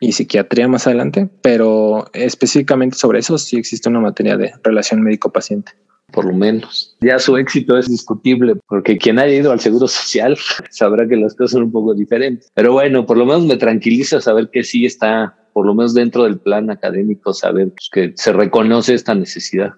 [0.00, 5.72] y psiquiatría más adelante, pero específicamente sobre eso sí existe una materia de relación médico-paciente.
[6.10, 6.96] Por lo menos.
[7.00, 10.36] Ya su éxito es discutible porque quien haya ido al seguro social
[10.70, 12.50] sabrá que las cosas son un poco diferentes.
[12.54, 16.24] Pero bueno, por lo menos me tranquiliza saber que sí está, por lo menos dentro
[16.24, 19.74] del plan académico, saber que se reconoce esta necesidad.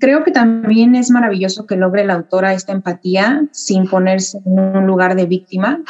[0.00, 4.86] Creo que también es maravilloso que logre la autora esta empatía sin ponerse en un
[4.86, 5.82] lugar de víctima.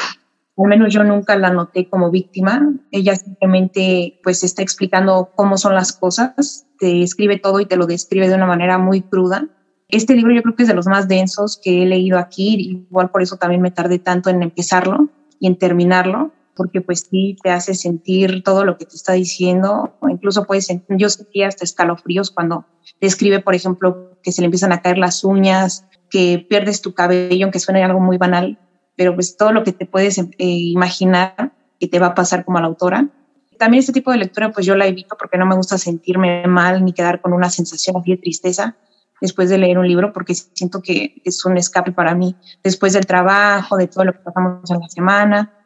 [0.57, 2.73] Al menos yo nunca la noté como víctima.
[2.91, 7.87] Ella simplemente pues está explicando cómo son las cosas, te escribe todo y te lo
[7.87, 9.47] describe de una manera muy cruda.
[9.89, 13.11] Este libro yo creo que es de los más densos que he leído aquí, igual
[13.11, 15.09] por eso también me tardé tanto en empezarlo
[15.41, 19.97] y en terminarlo, porque pues sí te hace sentir todo lo que te está diciendo,
[20.01, 22.67] o incluso puedes, yo sentía hasta escalofríos cuando
[23.01, 27.47] describe, por ejemplo, que se le empiezan a caer las uñas, que pierdes tu cabello,
[27.47, 28.59] aunque suene algo muy banal,
[28.97, 32.59] pero pues todo lo que te puedes eh, imaginar que te va a pasar como
[32.59, 33.09] a la autora.
[33.57, 36.85] También este tipo de lectura pues yo la evito porque no me gusta sentirme mal
[36.85, 38.77] ni quedar con una sensación así de tristeza
[39.21, 43.07] después de leer un libro porque siento que es un escape para mí después del
[43.07, 45.58] trabajo, de todo lo que pasamos en la semana,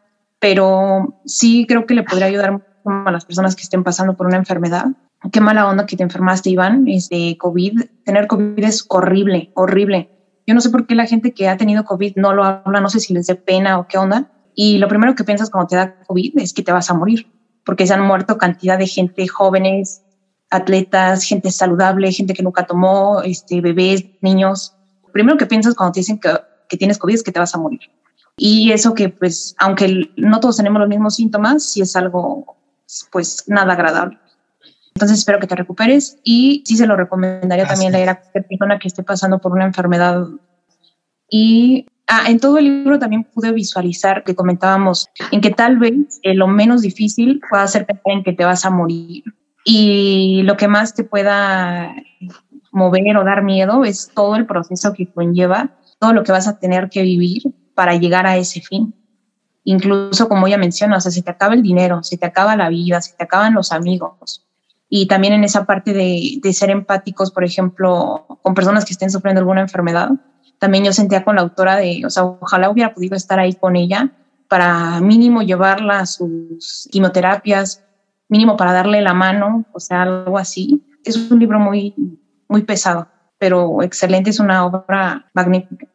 [0.43, 4.39] pero sí creo que le podría ayudar a las personas que estén pasando por una
[4.39, 4.87] enfermedad.
[5.31, 7.81] Qué mala onda que te enfermaste, Iván, es de COVID.
[8.05, 10.11] Tener COVID es horrible, horrible.
[10.45, 12.91] Yo no sé por qué la gente que ha tenido COVID no lo habla, no
[12.91, 14.33] sé si les dé pena o qué onda.
[14.57, 17.31] Y lo primero que piensas cuando te da COVID es que te vas a morir,
[17.65, 20.03] porque se han muerto cantidad de gente jóvenes,
[20.51, 24.75] atletas, gente saludable, gente que nunca tomó, este, bebés, niños.
[25.13, 27.79] Primero que piensas cuando te dicen que tienes COVID es que te vas a morir.
[28.37, 32.57] Y eso que, pues, aunque no todos tenemos los mismos síntomas, sí es algo,
[33.11, 34.19] pues, nada agradable.
[34.95, 38.79] Entonces espero que te recuperes y sí se lo recomendaría también leer a cualquier persona
[38.79, 40.27] que esté pasando por una enfermedad.
[41.31, 46.21] Y ah, en todo el libro también pude visualizar que comentábamos en que tal vez
[46.23, 49.25] eh, lo menos difícil pueda ser pensar en que te vas a morir
[49.65, 51.95] y lo que más te pueda
[52.71, 56.59] mover o dar miedo es todo el proceso que conlleva, todo lo que vas a
[56.59, 57.43] tener que vivir
[57.75, 58.95] para llegar a ese fin.
[59.65, 62.69] Incluso, como ya menciono, o sea, se te acaba el dinero, se te acaba la
[62.69, 64.47] vida, se te acaban los amigos.
[64.89, 69.11] Y también en esa parte de, de ser empáticos, por ejemplo, con personas que estén
[69.11, 70.11] sufriendo alguna enfermedad,
[70.59, 73.75] también yo sentía con la autora de, o sea, ojalá hubiera podido estar ahí con
[73.75, 74.13] ella
[74.49, 77.83] para mínimo llevarla a sus quimioterapias,
[78.29, 80.85] mínimo para darle la mano, o sea, algo así.
[81.05, 81.95] Es un libro muy,
[82.49, 83.09] muy pesado,
[83.39, 85.87] pero excelente, es una obra magnífica.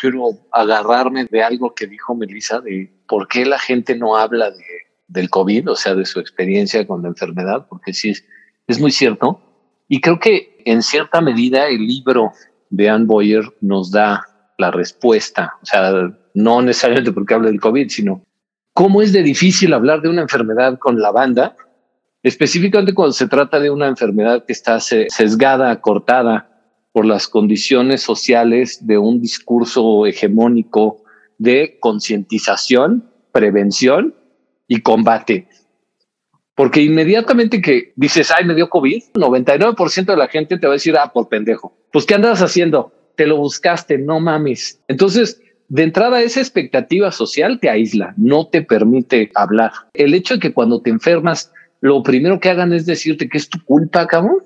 [0.00, 4.64] Quiero agarrarme de algo que dijo Melissa, de por qué la gente no habla de,
[5.08, 8.24] del COVID, o sea, de su experiencia con la enfermedad, porque sí, es,
[8.66, 9.40] es muy cierto.
[9.88, 12.32] Y creo que en cierta medida el libro
[12.70, 14.24] de Anne Boyer nos da
[14.58, 15.92] la respuesta, o sea,
[16.34, 18.22] no necesariamente porque habla del COVID, sino
[18.74, 21.56] cómo es de difícil hablar de una enfermedad con la banda,
[22.22, 26.47] específicamente cuando se trata de una enfermedad que está sesgada, cortada
[26.98, 31.04] por las condiciones sociales de un discurso hegemónico
[31.38, 34.16] de concientización, prevención
[34.66, 35.46] y combate.
[36.56, 40.74] Porque inmediatamente que dices, ay, me dio COVID, 99% de la gente te va a
[40.74, 41.72] decir, ah, por pendejo.
[41.92, 42.92] Pues, ¿qué andas haciendo?
[43.14, 44.82] Te lo buscaste, no mames.
[44.88, 49.70] Entonces, de entrada, esa expectativa social te aísla, no te permite hablar.
[49.94, 53.48] El hecho de que cuando te enfermas, lo primero que hagan es decirte que es
[53.48, 54.38] tu culpa, cabrón,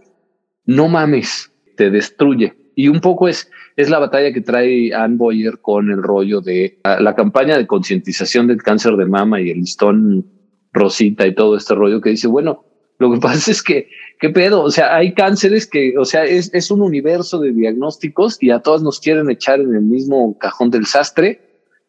[0.66, 2.54] no mames, te destruye.
[2.74, 6.78] Y un poco es, es la batalla que trae Anne Boyer con el rollo de
[6.84, 10.26] la, la campaña de concientización del cáncer de mama y el listón
[10.72, 12.64] rosita y todo este rollo que dice, bueno,
[12.98, 13.88] lo que pasa es que,
[14.20, 14.62] ¿qué pedo?
[14.62, 18.60] O sea, hay cánceres que, o sea, es, es un universo de diagnósticos y a
[18.60, 21.40] todos nos quieren echar en el mismo cajón del sastre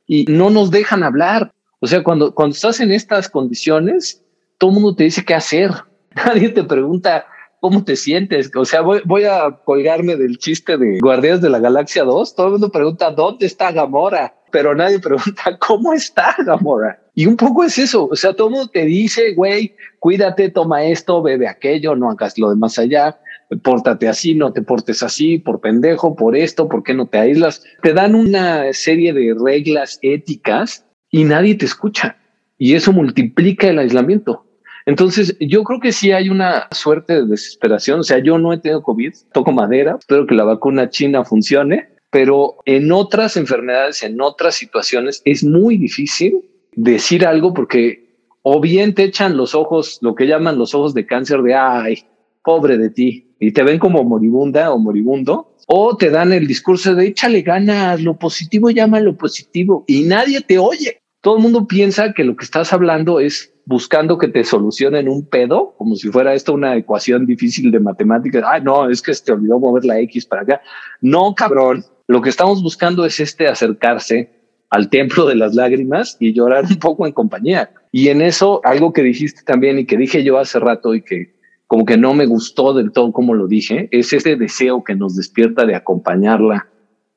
[0.07, 1.51] y no nos dejan hablar.
[1.79, 4.23] O sea, cuando, cuando estás en estas condiciones,
[4.57, 5.71] todo el mundo te dice qué hacer.
[6.15, 7.25] Nadie te pregunta
[7.63, 8.51] cómo te sientes.
[8.57, 12.35] O sea, voy, a colgarme del chiste de Guardias de la Galaxia 2.
[12.35, 17.01] Todo el mundo pregunta dónde está Gamora, pero nadie pregunta cómo está Gamora.
[17.15, 18.09] Y un poco es eso.
[18.11, 22.37] O sea, todo el mundo te dice, güey, cuídate, toma esto, bebe aquello, no hagas
[22.37, 23.17] lo demás allá,
[23.63, 27.63] pórtate así, no te portes así, por pendejo, por esto, por qué no te aíslas.
[27.81, 32.17] Te dan una serie de reglas éticas y nadie te escucha.
[32.57, 34.45] Y eso multiplica el aislamiento.
[34.85, 38.01] Entonces, yo creo que sí hay una suerte de desesperación.
[38.01, 41.89] O sea, yo no he tenido COVID, toco madera, espero que la vacuna china funcione,
[42.09, 48.03] pero en otras enfermedades, en otras situaciones, es muy difícil decir algo porque
[48.43, 52.03] o bien te echan los ojos, lo que llaman los ojos de cáncer de, ay,
[52.43, 56.93] pobre de ti, y te ven como moribunda o moribundo, o te dan el discurso
[56.93, 60.99] de échale ganas, lo positivo llama lo positivo, y nadie te oye.
[61.21, 65.25] Todo el mundo piensa que lo que estás hablando es buscando que te solucionen un
[65.25, 68.43] pedo, como si fuera esto una ecuación difícil de matemáticas.
[68.45, 70.61] Ay, no, es que se te olvidó mover la X para acá.
[71.01, 71.85] No, cabrón.
[72.07, 74.29] Lo que estamos buscando es este acercarse
[74.69, 77.71] al templo de las lágrimas y llorar un poco en compañía.
[77.91, 81.33] Y en eso, algo que dijiste también y que dije yo hace rato y que
[81.67, 85.15] como que no me gustó del todo como lo dije, es ese deseo que nos
[85.15, 86.67] despierta de acompañarla,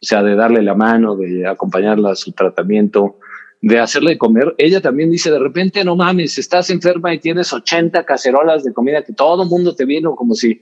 [0.03, 3.19] o sea, de darle la mano, de acompañarla a su tratamiento,
[3.67, 4.55] de hacerle comer.
[4.59, 9.03] Ella también dice, de repente, no mames, estás enferma y tienes 80 cacerolas de comida
[9.03, 10.61] que todo el mundo te vino como si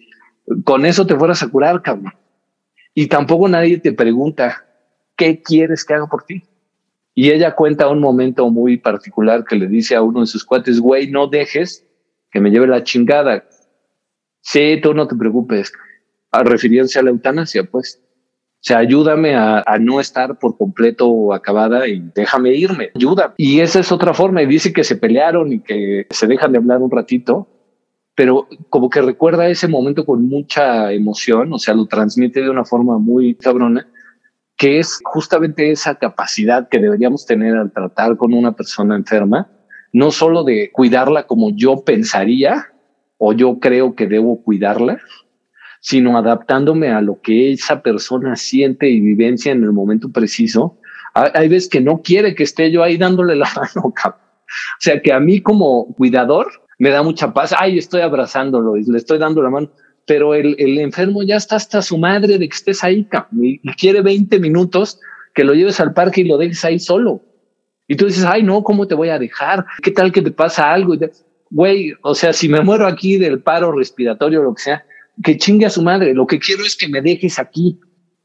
[0.64, 2.14] con eso te fueras a curar, cabrón.
[2.94, 4.64] Y tampoco nadie te pregunta,
[5.16, 6.44] ¿qué quieres que haga por ti?
[7.14, 10.80] Y ella cuenta un momento muy particular que le dice a uno de sus cuates,
[10.80, 11.86] güey, no dejes
[12.30, 13.44] que me lleve la chingada.
[14.40, 15.74] Sí, tú no te preocupes.
[16.30, 18.02] A refiriéndose a la eutanasia, pues.
[18.64, 23.34] Sea, ayúdame a, a, no estar por completo acabada y déjame irme, ayuda.
[23.36, 24.40] Y esa es otra forma.
[24.42, 27.46] Y dice que se pelearon y que se dejan de hablar un ratito,
[28.14, 32.64] pero como que recuerda ese momento con mucha emoción, o sea, lo transmite de una
[32.64, 33.86] forma muy cabrona
[34.56, 39.50] que es justamente esa capacidad que deberíamos tener al tratar con una persona enferma,
[39.92, 42.72] no solo de cuidarla como yo pensaría
[43.18, 45.00] o yo creo que debo cuidarla,
[45.84, 50.78] sino adaptándome a lo que esa persona siente y vivencia en el momento preciso.
[51.12, 54.14] Hay veces que no quiere que esté yo ahí dándole la mano, O
[54.80, 56.46] sea, que a mí como cuidador
[56.78, 57.54] me da mucha paz.
[57.56, 59.70] Ay, estoy abrazándolo y le estoy dando la mano
[60.06, 63.08] pero el, el, enfermo ya está hasta su madre de que estés ahí
[63.40, 65.00] y, y, quiere 20 minutos
[65.34, 67.22] que lo lleves al parque y lo dejes ahí solo.
[67.88, 69.64] Y tú dices, ay, no, ¿cómo te voy a dejar?
[69.82, 70.94] ¿Qué tal que te pasa algo?
[71.48, 74.84] Güey, o sea, si me muero aquí del paro respiratorio o lo que sea,
[75.22, 76.14] que chingue a su madre.
[76.14, 77.78] Lo que quiero es que me dejes aquí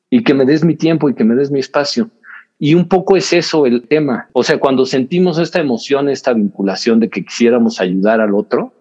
[0.10, 2.10] y que me des mi tiempo y que me des mi espacio.
[2.58, 4.30] Y un poco es eso el tema.
[4.34, 8.74] O sea, cuando sentimos esta emoción, esta vinculación de que quisiéramos ayudar al otro,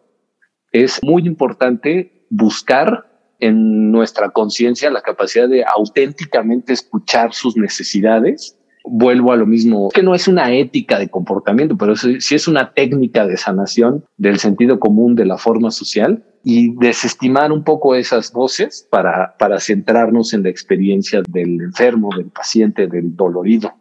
[0.73, 3.07] es muy importante buscar
[3.41, 8.59] en nuestra conciencia la capacidad de auténticamente escuchar sus necesidades.
[8.85, 12.73] Vuelvo a lo mismo, que no es una ética de comportamiento, pero sí es una
[12.73, 18.33] técnica de sanación del sentido común de la forma social y desestimar un poco esas
[18.33, 23.75] voces para, para centrarnos en la experiencia del enfermo, del paciente, del dolorido,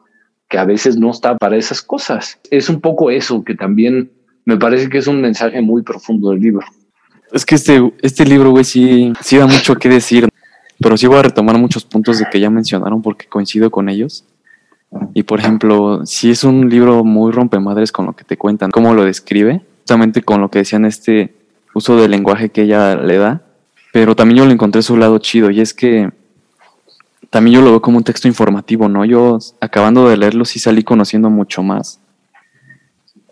[0.49, 2.39] que a veces no está para esas cosas.
[2.49, 4.11] Es un poco eso que también
[4.45, 6.65] me parece que es un mensaje muy profundo del libro.
[7.31, 10.29] Es que este, este libro, güey, sí, sí da mucho que decir,
[10.79, 14.25] pero sí voy a retomar muchos puntos de que ya mencionaron porque coincido con ellos.
[15.13, 18.93] Y por ejemplo, sí es un libro muy rompemadres con lo que te cuentan, cómo
[18.93, 21.33] lo describe, justamente con lo que decían este
[21.77, 23.41] uso del lenguaje que ella le da,
[23.93, 26.11] pero también yo le encontré su lado chido y es que
[27.29, 29.05] también yo lo veo como un texto informativo, ¿no?
[29.05, 31.99] Yo acabando de leerlo sí salí conociendo mucho más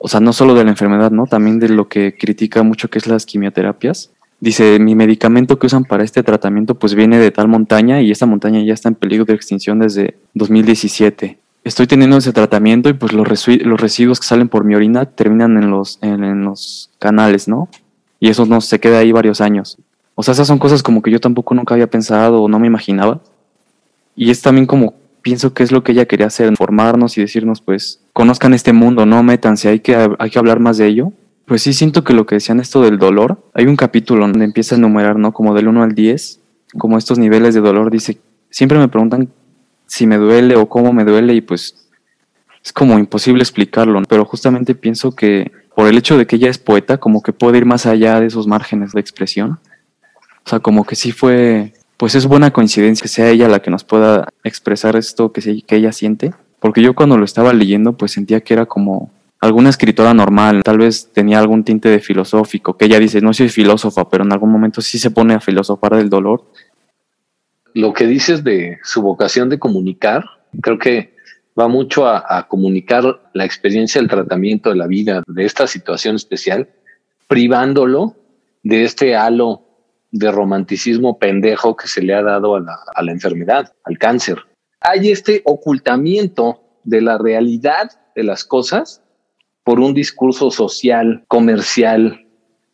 [0.06, 1.26] o sea, no solo de la enfermedad, ¿no?
[1.26, 4.12] También de lo que critica mucho que es las quimioterapias.
[4.40, 8.28] Dice, mi medicamento que usan para este tratamiento pues viene de tal montaña y esta
[8.28, 11.40] montaña ya está en peligro de extinción desde 2017.
[11.64, 15.72] Estoy teniendo ese tratamiento y pues los, residuos que salen por mi orina terminan en,
[15.72, 17.70] los canales, ¿no?
[18.26, 19.78] Y eso no se queda ahí varios años.
[20.16, 22.66] O sea, esas son cosas como que yo tampoco nunca había pensado o no me
[22.66, 23.22] imaginaba.
[24.16, 27.62] Y es también como pienso que es lo que ella quería hacer, informarnos y decirnos,
[27.62, 31.14] pues, conozcan este mundo, no métanse, hay que, hay que hablar más de ello.
[31.46, 34.74] Pues sí, siento que lo que decían esto del dolor, hay un capítulo donde empieza
[34.74, 35.32] a enumerar, ¿no?
[35.32, 36.40] Como del 1 al 10,
[36.80, 38.18] como estos niveles de dolor, dice,
[38.50, 39.30] siempre me preguntan
[39.86, 41.76] si me duele o cómo me duele y pues
[42.64, 46.58] es como imposible explicarlo, pero justamente pienso que por el hecho de que ella es
[46.58, 49.60] poeta, como que puede ir más allá de esos márgenes de expresión.
[50.46, 53.72] O sea, como que sí fue pues es buena coincidencia que sea ella la que
[53.72, 58.12] nos pueda expresar esto que, que ella siente, porque yo cuando lo estaba leyendo pues
[58.12, 62.86] sentía que era como alguna escritora normal, tal vez tenía algún tinte de filosófico, que
[62.86, 66.10] ella dice, no soy filósofa, pero en algún momento sí se pone a filosofar del
[66.10, 66.46] dolor.
[67.74, 70.26] Lo que dices de su vocación de comunicar,
[70.62, 71.15] creo que
[71.60, 76.70] va mucho a, comunicar la experiencia del tratamiento de la vida, de esta situación especial,
[77.28, 78.16] privándolo
[78.64, 79.62] de este halo
[80.12, 84.40] de romanticismo pendejo que se le ha dado a la, a la enfermedad, al cáncer.
[84.82, 89.02] Hay este ocultamiento de la realidad de las cosas
[89.64, 92.26] por un discurso social, comercial,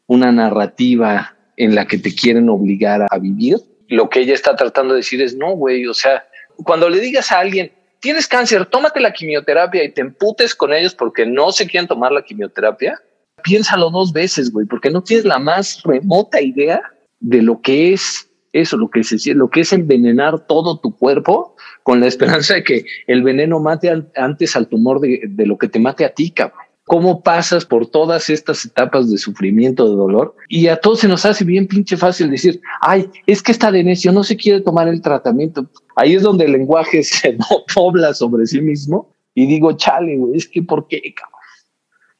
[0.08, 3.58] una narrativa en la que te quieren obligar a vivir.
[3.88, 6.26] Lo que ella está tratando de decir es, no, güey, o sea,
[6.64, 7.72] cuando le digas a alguien,
[8.02, 12.12] tienes cáncer, tómate la quimioterapia y te emputes con ellos porque no se quieren tomar
[12.12, 13.00] la quimioterapia,
[13.44, 16.82] piénsalo dos veces, güey, porque no tienes la más remota idea
[17.20, 21.56] de lo que es eso, lo que es, lo que es envenenar todo tu cuerpo
[21.84, 25.70] con la esperanza de que el veneno mate antes al tumor de, de, lo que
[25.70, 26.61] te mate a ti, cabrón.
[26.92, 30.36] ¿Cómo pasas por todas estas etapas de sufrimiento, de dolor?
[30.50, 33.82] Y a todos se nos hace bien pinche fácil decir, ay, es que está de
[33.82, 35.70] necio, no se quiere tomar el tratamiento.
[35.96, 37.38] Ahí es donde el lenguaje se
[37.74, 41.40] dobla sobre sí mismo y digo, chale, güey, es que ¿por qué, cabrón?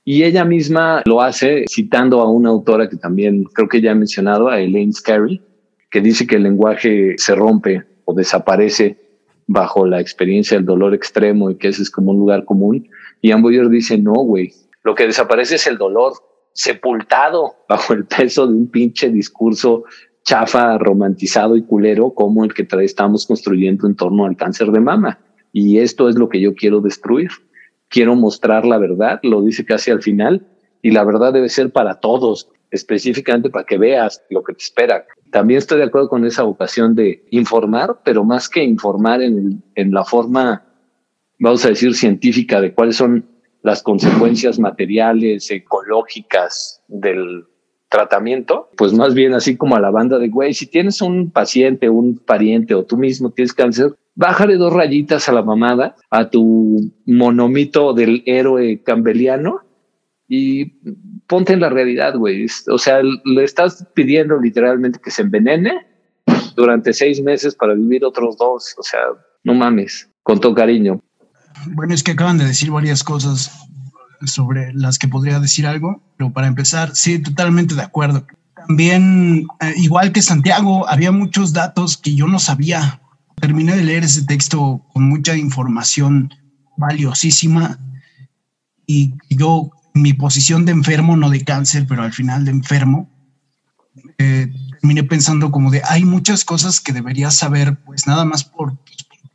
[0.06, 3.96] Y ella misma lo hace citando a una autora que también creo que ya he
[3.96, 5.42] mencionado, a Elaine Scarry,
[5.90, 8.98] que dice que el lenguaje se rompe o desaparece
[9.48, 12.88] bajo la experiencia del dolor extremo y que ese es como un lugar común.
[13.22, 14.52] Y Amboyer dice, no, güey,
[14.84, 16.14] lo que desaparece es el dolor
[16.54, 19.84] sepultado bajo el peso de un pinche discurso
[20.24, 25.20] chafa, romantizado y culero como el que estamos construyendo en torno al cáncer de mama.
[25.54, 27.30] Y esto es lo que yo quiero destruir
[27.92, 30.48] quiero mostrar la verdad, lo dice casi al final,
[30.82, 35.06] y la verdad debe ser para todos, específicamente para que veas lo que te espera.
[35.32, 39.92] También estoy de acuerdo con esa vocación de informar, pero más que informar en, en
[39.92, 40.66] la forma,
[41.42, 43.26] vamos a decir, científica de cuáles son
[43.64, 47.46] las consecuencias materiales, ecológicas del
[47.90, 51.90] tratamiento, pues más bien así como a la banda de, güey, si tienes un paciente,
[51.90, 56.92] un pariente o tú mismo tienes cáncer, bájale dos rayitas a la mamada, a tu
[57.06, 59.62] monomito del héroe cambeliano
[60.28, 60.66] y
[61.28, 62.46] ponte en la realidad, güey.
[62.70, 65.86] O sea, le estás pidiendo literalmente que se envenene
[66.56, 68.76] durante seis meses para vivir otros dos.
[68.78, 69.02] O sea,
[69.44, 71.02] no mames, con todo cariño.
[71.68, 73.52] Bueno, es que acaban de decir varias cosas
[74.26, 78.26] sobre las que podría decir algo, pero para empezar, sí, totalmente de acuerdo.
[78.68, 83.02] También, eh, igual que Santiago, había muchos datos que yo no sabía.
[83.40, 86.32] Terminé de leer ese texto con mucha información
[86.78, 87.80] valiosísima
[88.86, 93.10] y yo, mi posición de enfermo, no de cáncer, pero al final de enfermo,
[94.18, 98.78] eh, terminé pensando como de, hay muchas cosas que debería saber, pues nada más por,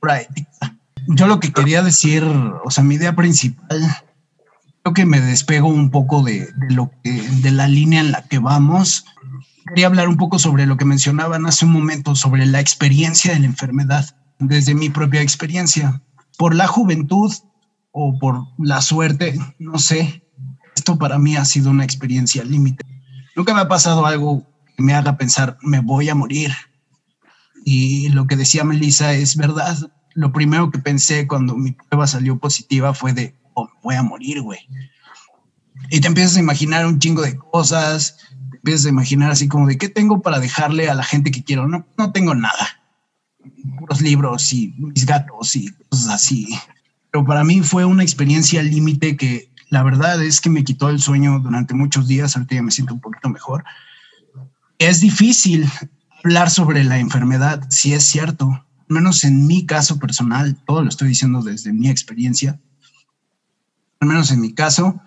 [0.01, 0.76] por ética.
[1.09, 4.05] Yo lo que quería decir, o sea, mi idea principal
[4.95, 9.05] que me despego un poco de, lo de la línea en la que vamos.
[9.69, 13.41] Quería hablar un poco sobre lo que mencionaban hace un momento, sobre la experiencia de
[13.41, 16.03] la enfermedad, desde mi propia experiencia.
[16.39, 17.33] Por la juventud
[17.91, 20.23] o por la suerte, no sé,
[20.75, 22.85] esto para mí ha sido una experiencia límite.
[23.35, 24.47] Nunca me ha pasado algo
[24.77, 26.53] que me haga pensar, me voy a morir.
[27.65, 29.77] Y lo que decía Melissa es verdad.
[30.17, 33.35] Lo primero que pensé cuando mi prueba salió positiva fue de,
[33.83, 34.61] voy a morir, güey.
[35.91, 38.17] Y te empiezas a imaginar un chingo de cosas,
[38.51, 41.45] te empiezas a imaginar así como de qué tengo para dejarle a la gente que
[41.45, 41.69] quiero.
[41.69, 42.81] No, no tengo nada.
[43.79, 46.49] Puros libros y mis gatos y cosas así.
[47.11, 51.01] Pero para mí fue una experiencia límite que la verdad es que me quitó el
[51.01, 52.37] sueño durante muchos días.
[52.37, 53.65] Ahorita ya me siento un poquito mejor.
[54.79, 55.71] Es difícil
[56.25, 58.66] hablar sobre la enfermedad, si es cierto.
[58.89, 62.61] Menos en mi caso personal, todo lo estoy diciendo desde mi experiencia
[64.01, 65.01] al menos en mi caso,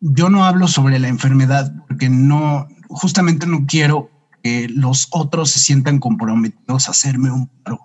[0.00, 4.10] yo no hablo sobre la enfermedad porque no, justamente no quiero
[4.42, 7.80] que los otros se sientan comprometidos a hacerme un paro.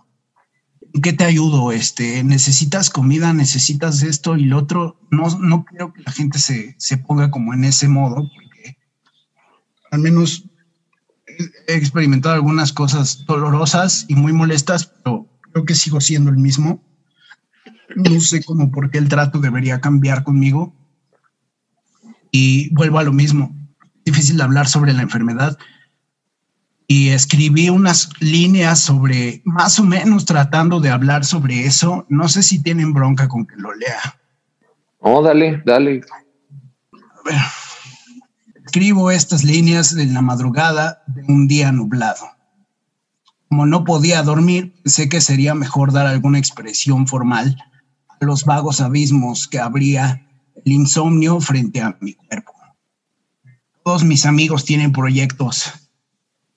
[0.94, 1.72] ¿En qué te ayudo?
[1.72, 5.00] Este, necesitas comida, necesitas esto y lo otro.
[5.10, 8.78] No, no quiero que la gente se, se ponga como en ese modo, porque
[9.90, 10.46] al menos
[11.68, 16.82] he experimentado algunas cosas dolorosas y muy molestas, pero creo que sigo siendo el mismo
[17.96, 20.74] no sé cómo por qué el trato debería cambiar conmigo.
[22.32, 23.56] Y vuelvo a lo mismo,
[24.06, 25.58] difícil hablar sobre la enfermedad.
[26.88, 32.06] Y escribí unas líneas sobre, más o menos tratando de hablar sobre eso.
[32.10, 34.20] No sé si tienen bronca con que lo lea.
[35.00, 36.02] Oh, dale, dale.
[36.92, 37.40] A ver.
[38.66, 42.26] Escribo estas líneas en la madrugada de un día nublado.
[43.54, 47.56] Como no podía dormir, pensé que sería mejor dar alguna expresión formal
[48.20, 50.28] los vagos abismos que abría
[50.66, 52.54] el insomnio frente a mi cuerpo.
[53.86, 55.72] Todos mis amigos tienen proyectos.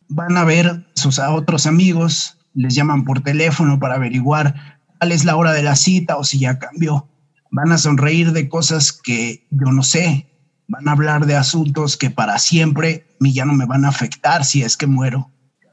[0.09, 5.26] Van a ver sus a otros amigos, les llaman por teléfono para averiguar cuál es
[5.26, 7.11] la hora de la cita o si ya cambió.
[7.51, 10.30] Van a sonreír de cosas que yo no sé.
[10.66, 14.47] Van a hablar de asuntos que para siempre mí ya no me van a afectar
[14.47, 15.30] si es que muero.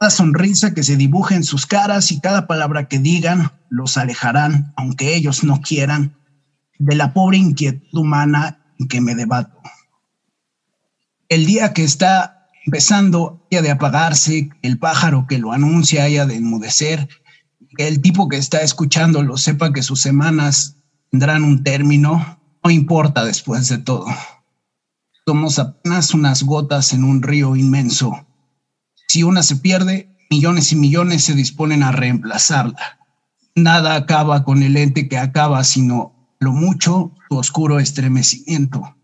[0.10, 5.16] Sonrisa que se dibuje en sus caras y cada palabra que digan los alejarán, aunque
[5.16, 6.16] ellos no quieran,
[6.80, 9.58] de la pobre inquietud humana en que me debato.
[11.30, 16.36] El día que está empezando haya de apagarse, el pájaro que lo anuncia haya de
[16.36, 17.08] enmudecer,
[17.78, 20.78] el tipo que está escuchándolo sepa que sus semanas
[21.10, 24.06] tendrán un término, no importa después de todo.
[25.26, 28.28] Somos apenas unas gotas en un río inmenso
[29.08, 33.00] si una se pierde, millones y millones se disponen a reemplazarla.
[33.56, 38.96] Nada acaba con el ente que acaba, sino lo mucho su oscuro estremecimiento.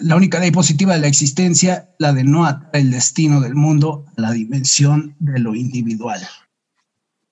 [0.00, 4.06] La única ley positiva de la existencia, la de no atar el destino del mundo
[4.16, 6.20] a la dimensión de lo individual.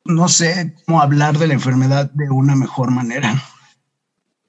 [0.05, 3.41] No sé cómo hablar de la enfermedad de una mejor manera.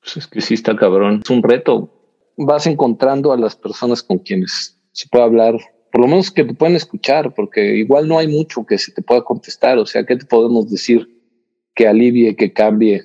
[0.02, 1.22] Pues es que sí está cabrón.
[1.24, 1.94] Es un reto.
[2.36, 5.56] Vas encontrando a las personas con quienes se puede hablar
[5.94, 9.04] por lo menos que te puedan escuchar, porque igual no hay mucho que se te
[9.04, 9.78] pueda contestar.
[9.78, 11.08] O sea, ¿qué te podemos decir
[11.76, 13.04] que alivie, que cambie,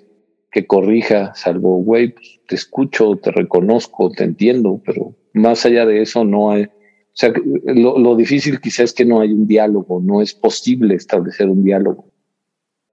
[0.51, 1.35] que corrija?
[1.35, 6.51] Salvo, güey, pues, te escucho, te reconozco, te entiendo, pero más allá de eso no
[6.51, 6.63] hay.
[6.65, 6.71] O
[7.13, 7.31] sea,
[7.67, 11.63] lo, lo difícil quizás es que no hay un diálogo, no es posible establecer un
[11.63, 12.11] diálogo.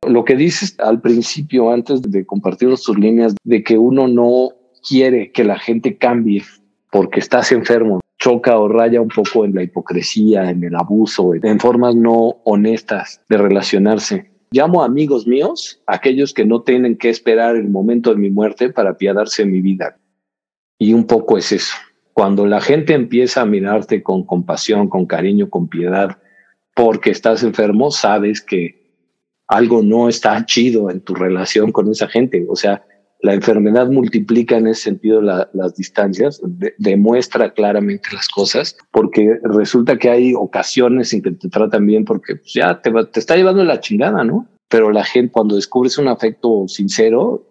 [0.05, 4.49] Lo que dices al principio, antes de compartir tus líneas, de que uno no
[4.85, 6.43] quiere que la gente cambie
[6.91, 11.59] porque estás enfermo, choca o raya un poco en la hipocresía, en el abuso, en
[11.59, 14.31] formas no honestas de relacionarse.
[14.49, 18.91] Llamo amigos míos, aquellos que no tienen que esperar el momento de mi muerte para
[18.91, 19.99] apiadarse de mi vida.
[20.79, 21.75] Y un poco es eso.
[22.13, 26.17] Cuando la gente empieza a mirarte con compasión, con cariño, con piedad,
[26.75, 29.03] porque estás enfermo, sabes que
[29.47, 32.43] algo no está chido en tu relación con esa gente.
[32.49, 32.83] O sea,
[33.25, 36.39] la enfermedad multiplica en ese sentido las distancias,
[36.77, 42.35] demuestra claramente las cosas, porque resulta que hay ocasiones en que te tratan bien porque
[42.35, 44.47] pues, ya te, te está llevando la chingada, ¿no?
[44.69, 47.47] Pero la gente cuando descubres un afecto sincero,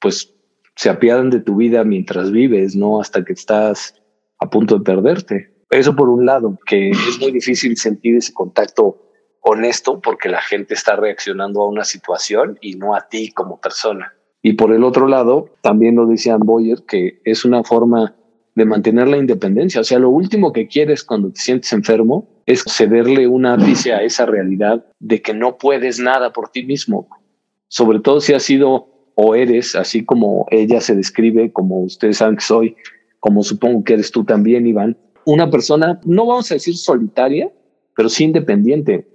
[0.00, 0.34] pues
[0.74, 3.94] se apiadan de tu vida mientras vives, no hasta que estás
[4.38, 5.54] a punto de perderte.
[5.70, 9.02] Eso por un lado, que es muy difícil sentir ese contacto
[9.40, 14.12] honesto porque la gente está reaccionando a una situación y no a ti como persona.
[14.46, 18.14] Y por el otro lado, también lo decía Boyer, que es una forma
[18.54, 19.80] de mantener la independencia.
[19.80, 24.04] O sea, lo último que quieres cuando te sientes enfermo es cederle un ápice a
[24.04, 27.08] esa realidad de que no puedes nada por ti mismo.
[27.66, 28.86] Sobre todo si has sido
[29.16, 32.76] o eres, así como ella se describe, como ustedes saben que soy,
[33.18, 37.50] como supongo que eres tú también, Iván, una persona, no vamos a decir solitaria,
[37.96, 39.08] pero sí independiente.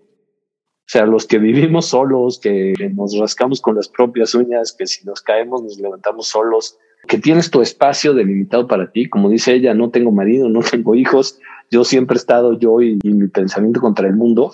[0.91, 5.21] Sea, los que vivimos solos, que nos rascamos con las propias uñas, que si nos
[5.21, 6.77] caemos nos levantamos solos,
[7.07, 9.07] que tienes tu espacio delimitado para ti.
[9.07, 11.39] Como dice ella, no tengo marido, no tengo hijos,
[11.71, 14.51] yo siempre he estado yo y, y mi pensamiento contra el mundo.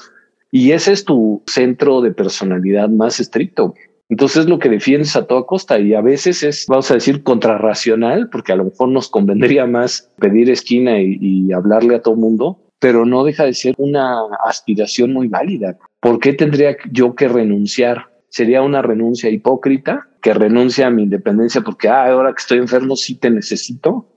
[0.52, 3.74] Y ese es tu centro de personalidad más estricto.
[4.08, 7.24] Entonces es lo que defiendes a toda costa y a veces es, vamos a decir,
[7.24, 12.16] contrarracional, porque a lo mejor nos convendría más pedir esquina y, y hablarle a todo
[12.16, 15.80] mundo, pero no deja de ser una aspiración muy válida.
[16.00, 18.12] ¿Por qué tendría yo que renunciar?
[18.30, 22.96] Sería una renuncia hipócrita que renuncia a mi independencia porque ah, ahora que estoy enfermo
[22.96, 24.08] sí te necesito.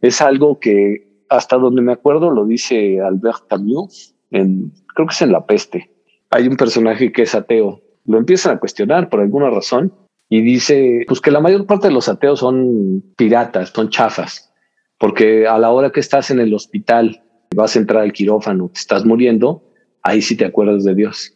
[0.00, 5.22] Es algo que hasta donde me acuerdo lo dice Albert Camus, en, creo que es
[5.22, 5.90] en La Peste.
[6.30, 7.82] Hay un personaje que es ateo.
[8.04, 9.92] Lo empiezan a cuestionar por alguna razón
[10.28, 14.52] y dice pues que la mayor parte de los ateos son piratas, son chafas,
[14.98, 17.22] porque a la hora que estás en el hospital,
[17.54, 19.62] vas a entrar al quirófano, te estás muriendo,
[20.06, 21.34] ahí sí te acuerdas de Dios.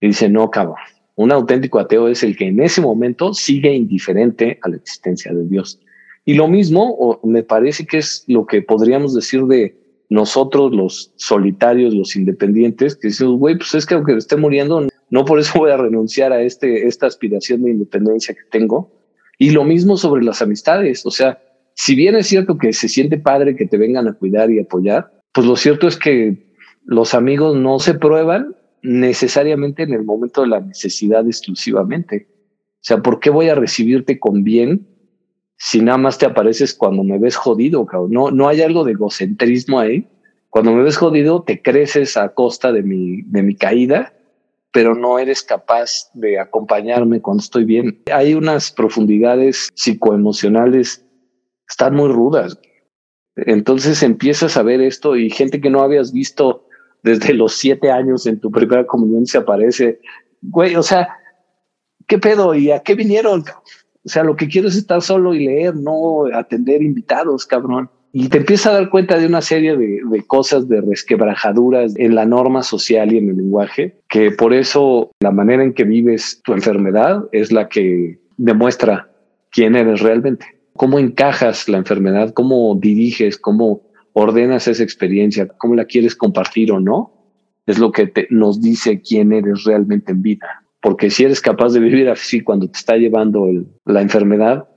[0.00, 0.76] Y dice, no, cabrón,
[1.16, 5.46] un auténtico ateo es el que en ese momento sigue indiferente a la existencia de
[5.46, 5.80] Dios.
[6.24, 9.76] Y lo mismo, me parece que es lo que podríamos decir de
[10.10, 15.24] nosotros, los solitarios, los independientes, que decimos, güey, pues es que aunque esté muriendo, no
[15.24, 18.90] por eso voy a renunciar a este, esta aspiración de independencia que tengo.
[19.38, 21.04] Y lo mismo sobre las amistades.
[21.04, 21.42] O sea,
[21.74, 25.12] si bien es cierto que se siente padre que te vengan a cuidar y apoyar,
[25.32, 26.47] pues lo cierto es que
[26.88, 32.28] los amigos no se prueban necesariamente en el momento de la necesidad exclusivamente.
[32.30, 34.88] O sea, ¿por qué voy a recibirte con bien
[35.58, 37.84] si nada más te apareces cuando me ves jodido?
[37.84, 38.12] Cabrón?
[38.12, 40.08] No, no hay algo de egocentrismo ahí.
[40.48, 44.14] Cuando me ves jodido, te creces a costa de mi, de mi caída,
[44.72, 48.00] pero no eres capaz de acompañarme cuando estoy bien.
[48.10, 51.04] Hay unas profundidades psicoemocionales,
[51.68, 52.58] están muy rudas.
[53.36, 56.64] Entonces empiezas a ver esto y gente que no habías visto
[57.08, 60.00] desde los siete años en tu primera comunión se aparece.
[60.42, 61.08] Güey, o sea,
[62.06, 62.54] ¿qué pedo?
[62.54, 63.44] ¿Y a qué vinieron?
[64.04, 67.90] O sea, lo que quiero es estar solo y leer, no atender invitados, cabrón.
[68.12, 72.14] Y te empiezas a dar cuenta de una serie de, de, cosas, de resquebrajaduras en
[72.14, 76.40] la norma social y en el lenguaje, que por eso la manera en que vives
[76.42, 79.10] tu enfermedad es la que demuestra
[79.50, 80.46] quién eres realmente.
[80.74, 83.82] Cómo encajas la enfermedad, cómo diriges, cómo
[84.18, 87.12] ordenas esa experiencia, cómo la quieres compartir o no,
[87.66, 90.64] es lo que nos dice quién eres realmente en vida.
[90.80, 93.46] Porque si eres capaz de vivir así cuando te está llevando
[93.84, 94.68] la enfermedad,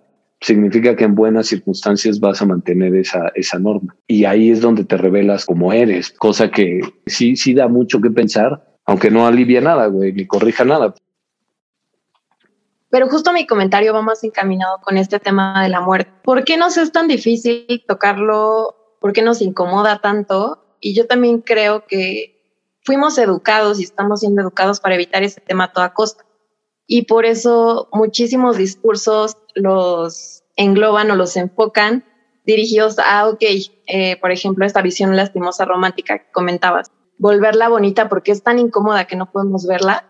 [0.41, 3.95] significa que en buenas circunstancias vas a mantener esa, esa norma.
[4.07, 8.11] Y ahí es donde te revelas como eres, cosa que sí, sí da mucho que
[8.11, 10.93] pensar, aunque no alivia nada, güey, ni corrija nada.
[12.89, 16.11] Pero justo mi comentario va más encaminado con este tema de la muerte.
[16.23, 20.77] ¿Por qué nos es tan difícil tocarlo ¿Por qué nos incomoda tanto?
[20.79, 22.39] Y yo también creo que
[22.83, 26.23] fuimos educados y estamos siendo educados para evitar ese tema a toda costa.
[26.85, 32.05] Y por eso muchísimos discursos los engloban o los enfocan
[32.45, 33.41] dirigidos a, ok,
[33.87, 39.05] eh, por ejemplo, esta visión lastimosa romántica que comentabas, volverla bonita porque es tan incómoda
[39.05, 40.05] que no podemos verla.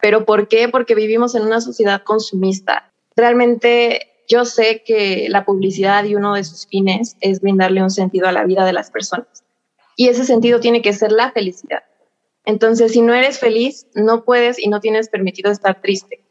[0.00, 0.68] ¿Pero por qué?
[0.68, 2.92] Porque vivimos en una sociedad consumista.
[3.16, 8.26] Realmente yo sé que la publicidad y uno de sus fines es brindarle un sentido
[8.28, 9.44] a la vida de las personas.
[9.96, 11.82] Y ese sentido tiene que ser la felicidad.
[12.44, 16.24] Entonces, si no eres feliz, no puedes y no tienes permitido estar triste.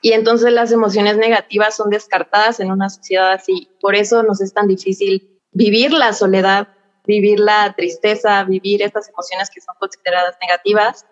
[0.00, 3.68] y entonces las emociones negativas son descartadas en una sociedad así.
[3.80, 6.68] Por eso nos es tan difícil vivir la soledad,
[7.04, 11.04] vivir la tristeza, vivir estas emociones que son consideradas negativas.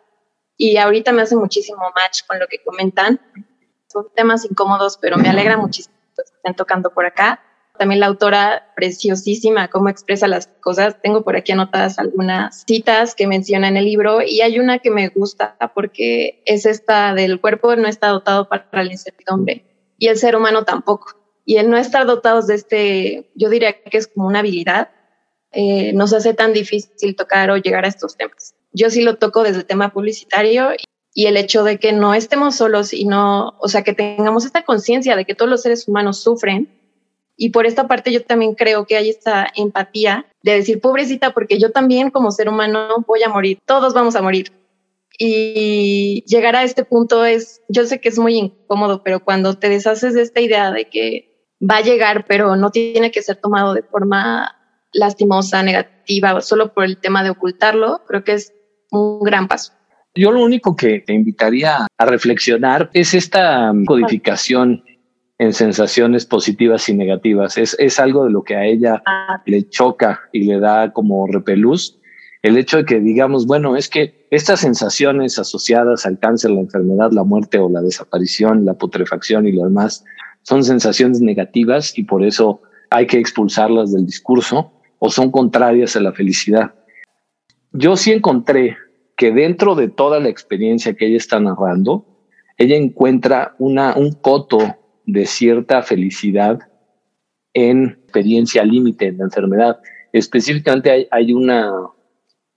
[0.57, 3.21] Y ahorita me hace muchísimo match con lo que comentan.
[3.89, 7.41] Son temas incómodos, pero me alegra muchísimo que estén tocando por acá.
[7.79, 10.97] También la autora, preciosísima, cómo expresa las cosas.
[11.03, 14.91] Tengo por aquí anotadas algunas citas que menciona en el libro y hay una que
[14.91, 19.65] me gusta porque es esta del cuerpo no está dotado para la incertidumbre
[19.99, 21.17] y el ser humano tampoco.
[21.45, 24.91] Y el no estar dotados de este, yo diría que es como una habilidad,
[25.53, 28.55] eh, nos hace tan difícil tocar o llegar a estos temas.
[28.73, 30.71] Yo sí lo toco desde el tema publicitario
[31.17, 34.67] y el hecho de que no estemos solos y no, o sea, que tengamos esta
[34.67, 36.69] conciencia de que todos los seres humanos sufren
[37.39, 41.59] y por esta parte yo también creo que hay esta empatía de decir, pobrecita, porque
[41.59, 44.53] yo también como ser humano voy a morir, todos vamos a morir.
[45.19, 49.71] Y llegar a este punto es, yo sé que es muy incómodo, pero cuando te
[49.71, 53.73] deshaces de esta idea de que va a llegar, pero no tiene que ser tomado
[53.73, 54.55] de forma
[54.93, 58.53] lastimosa, negativa, solo por el tema de ocultarlo, creo que es
[58.91, 59.73] un gran paso.
[60.17, 64.83] Yo lo único que te invitaría a reflexionar es esta codificación
[65.39, 67.59] en sensaciones positivas y negativas.
[67.59, 69.43] Es, es algo de lo que a ella ah.
[69.45, 71.99] le choca y le da como repelús.
[72.43, 77.13] El hecho de que digamos, bueno, es que estas sensaciones asociadas al cáncer, la enfermedad,
[77.13, 80.03] la muerte o la desaparición, la putrefacción y lo demás,
[80.43, 86.01] son sensaciones negativas y por eso hay que expulsarlas del discurso o son contrarias a
[86.01, 86.73] la felicidad.
[87.73, 88.79] Yo sí encontré
[89.17, 92.05] que dentro de toda la experiencia que ella está narrando,
[92.59, 94.59] ella encuentra una, un coto
[95.07, 96.61] de cierta felicidad
[97.55, 99.79] en experiencia límite en la enfermedad.
[100.13, 101.73] Específicamente hay, una,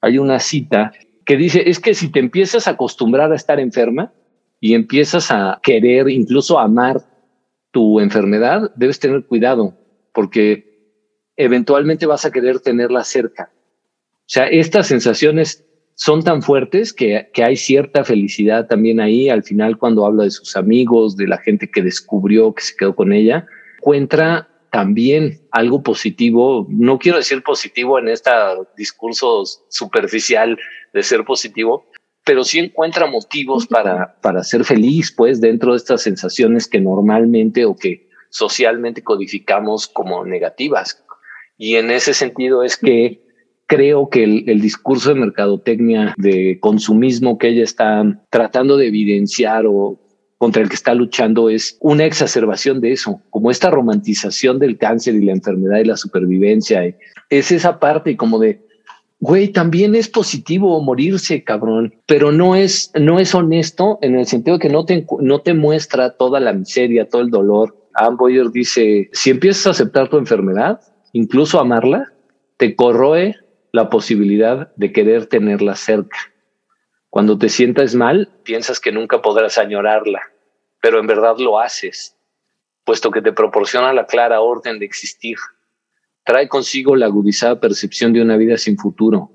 [0.02, 0.92] hay una cita
[1.26, 4.14] que dice, es que si te empiezas a acostumbrar a estar enferma
[4.60, 7.02] y empiezas a querer, incluso amar
[7.72, 9.78] tu enfermedad, debes tener cuidado
[10.14, 10.70] porque
[11.38, 13.52] eventualmente vas a querer tenerla cerca.
[13.54, 15.69] O sea, estas sensaciones
[16.00, 19.28] son tan fuertes que, que, hay cierta felicidad también ahí.
[19.28, 22.96] Al final, cuando habla de sus amigos, de la gente que descubrió, que se quedó
[22.96, 23.46] con ella,
[23.78, 26.66] encuentra también algo positivo.
[26.70, 28.32] No quiero decir positivo en este
[28.78, 30.58] discurso superficial
[30.94, 31.86] de ser positivo,
[32.24, 37.66] pero sí encuentra motivos para, para ser feliz, pues, dentro de estas sensaciones que normalmente
[37.66, 41.04] o que socialmente codificamos como negativas.
[41.58, 43.22] Y en ese sentido es que
[43.70, 50.00] creo que el, discurso de mercadotecnia, de consumismo que ella está tratando de evidenciar o
[50.40, 55.14] contra el que está luchando es una exacerbación de eso, como esta romantización del cáncer
[55.14, 56.84] y la enfermedad y la supervivencia.
[57.30, 58.60] Es esa parte como de,
[59.20, 64.58] güey, también es positivo morirse, cabrón, pero no es, no es honesto en el sentido
[64.58, 67.88] de que no te, no te muestra toda la miseria, todo el dolor.
[67.94, 70.82] Anne Boyer dice, si empiezas a aceptar tu enfermedad,
[71.14, 72.12] incluso amarla,
[72.58, 73.36] te corroe
[73.72, 76.18] la posibilidad de querer tenerla cerca.
[77.10, 80.22] Cuando te sientas mal, piensas que nunca podrás añorarla,
[80.82, 82.16] pero en verdad lo haces,
[82.84, 85.38] puesto que te proporciona la clara orden de existir.
[86.24, 89.32] Trae consigo la agudizada percepción de una vida sin futuro,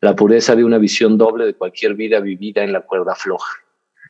[0.00, 3.58] la pureza de una visión doble de cualquier vida vivida en la cuerda floja.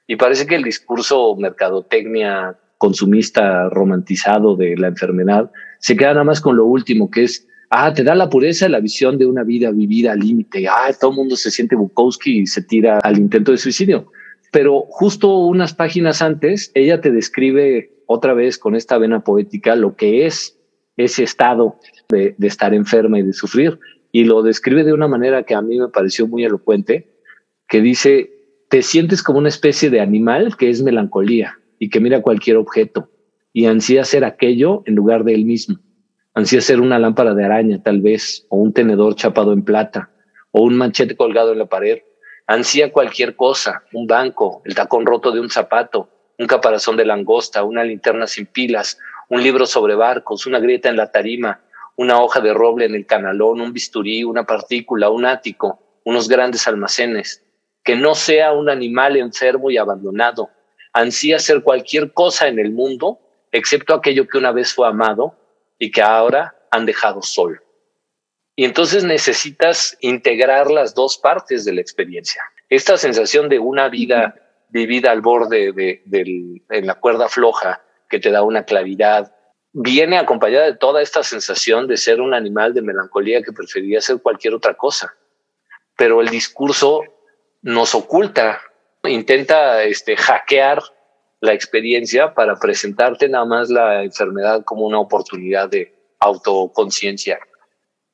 [0.06, 6.40] Y parece que el discurso mercadotecnia consumista romantizado de la enfermedad se queda nada más
[6.40, 9.70] con lo último, que es Ah, te da la pureza la visión de una vida
[9.70, 10.68] vivida al límite.
[10.68, 14.12] Ah, todo el mundo se siente Bukowski y se tira al intento de suicidio.
[14.52, 19.96] Pero justo unas páginas antes, ella te describe otra vez con esta vena poética lo
[19.96, 20.58] que es
[20.96, 23.78] ese estado de, de estar enferma y de sufrir.
[24.12, 27.10] Y lo describe de una manera que a mí me pareció muy elocuente,
[27.68, 28.30] que dice,
[28.70, 33.10] te sientes como una especie de animal que es melancolía y que mira cualquier objeto
[33.52, 35.78] y ansía ser aquello en lugar de él mismo
[36.36, 40.10] ansía ser una lámpara de araña, tal vez, o un tenedor chapado en plata,
[40.50, 42.02] o un manchete colgado en la pared.
[42.46, 47.64] Ansía cualquier cosa, un banco, el tacón roto de un zapato, un caparazón de langosta,
[47.64, 48.98] una linterna sin pilas,
[49.30, 51.62] un libro sobre barcos, una grieta en la tarima,
[51.96, 56.68] una hoja de roble en el canalón, un bisturí, una partícula, un ático, unos grandes
[56.68, 57.42] almacenes.
[57.82, 60.50] Que no sea un animal enfermo y abandonado.
[60.92, 63.20] Ansía ser cualquier cosa en el mundo,
[63.52, 65.34] excepto aquello que una vez fue amado
[65.78, 67.60] y que ahora han dejado solo.
[68.54, 72.42] Y entonces necesitas integrar las dos partes de la experiencia.
[72.68, 74.34] Esta sensación de una vida
[74.70, 79.34] vivida al borde de, en la cuerda floja que te da una claridad,
[79.72, 84.22] viene acompañada de toda esta sensación de ser un animal de melancolía que preferiría ser
[84.22, 85.14] cualquier otra cosa.
[85.96, 87.02] Pero el discurso
[87.62, 88.60] nos oculta,
[89.04, 90.82] intenta este, hackear
[91.46, 97.38] la experiencia para presentarte nada más la enfermedad como una oportunidad de autoconciencia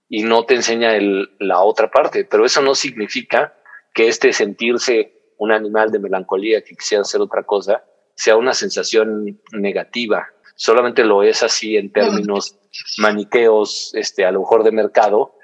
[0.08, 2.24] y no te enseña el, la otra parte.
[2.24, 3.54] Pero eso no significa
[3.94, 7.82] que este sentirse un animal de melancolía que quisiera hacer otra cosa
[8.14, 10.28] sea una sensación negativa.
[10.54, 12.58] Solamente lo es así en términos
[12.98, 15.34] maniqueos, este, a lo mejor de mercado,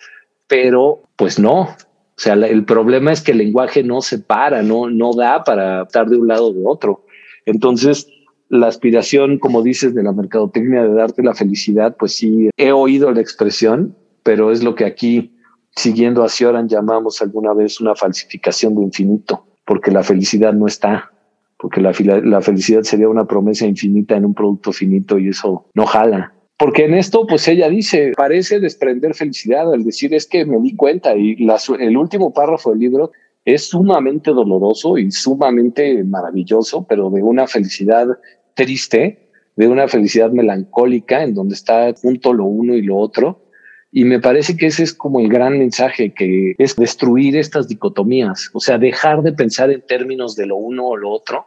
[0.47, 1.61] pero pues no.
[1.62, 5.82] O sea, el problema es que el lenguaje no se para, no, no da para
[5.82, 7.07] estar de un lado o de otro.
[7.47, 8.09] Entonces,
[8.49, 13.11] la aspiración, como dices, de la mercadotecnia de darte la felicidad, pues sí, he oído
[13.12, 15.36] la expresión, pero es lo que aquí,
[15.76, 21.12] siguiendo a Sioran, llamamos alguna vez una falsificación de infinito, porque la felicidad no está,
[21.59, 25.86] porque la, la felicidad sería una promesa infinita en un producto finito y eso no
[25.86, 26.32] jala.
[26.59, 30.74] Porque en esto, pues ella dice, parece desprender felicidad al decir es que me di
[30.74, 31.36] cuenta y
[31.78, 33.12] el último párrafo del libro
[33.55, 38.07] es sumamente doloroso y sumamente maravilloso, pero de una felicidad
[38.53, 43.47] triste, de una felicidad melancólica en donde está junto lo uno y lo otro.
[43.91, 48.51] Y me parece que ese es como el gran mensaje, que es destruir estas dicotomías,
[48.53, 51.47] o sea, dejar de pensar en términos de lo uno o lo otro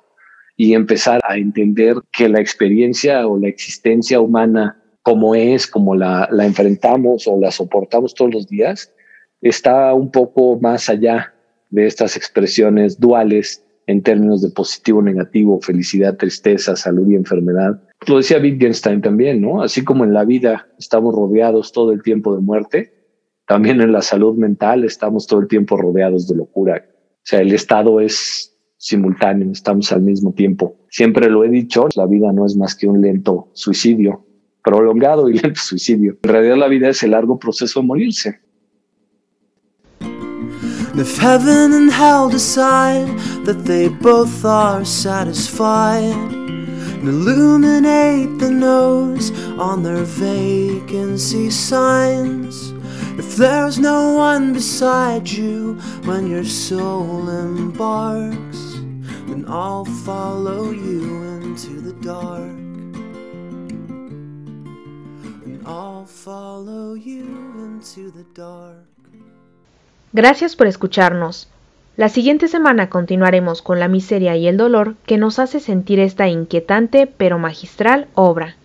[0.57, 6.27] y empezar a entender que la experiencia o la existencia humana como es, como la,
[6.31, 8.91] la enfrentamos o la soportamos todos los días,
[9.39, 11.35] está un poco más allá
[11.71, 17.81] de estas expresiones duales en términos de positivo, negativo, felicidad, tristeza, salud y enfermedad.
[18.07, 19.61] Lo decía Wittgenstein también, ¿no?
[19.63, 22.93] Así como en la vida estamos rodeados todo el tiempo de muerte,
[23.47, 26.85] también en la salud mental estamos todo el tiempo rodeados de locura.
[26.87, 30.77] O sea, el estado es simultáneo, estamos al mismo tiempo.
[30.89, 34.25] Siempre lo he dicho, la vida no es más que un lento suicidio
[34.63, 36.17] prolongado y lento suicidio.
[36.23, 38.39] En realidad la vida es el largo proceso de morirse.
[40.93, 43.07] If heaven and hell decide
[43.45, 46.41] that they both are satisfied,
[47.01, 52.73] and illuminate the nose on their vacancy signs.
[53.17, 58.73] If there's no one beside you when your soul embarks,
[59.27, 62.51] then I'll follow you into the dark.
[65.45, 67.23] And I'll follow you
[67.57, 68.90] into the dark.
[70.13, 71.47] Gracias por escucharnos.
[71.95, 76.27] La siguiente semana continuaremos con la miseria y el dolor que nos hace sentir esta
[76.27, 78.55] inquietante pero magistral obra.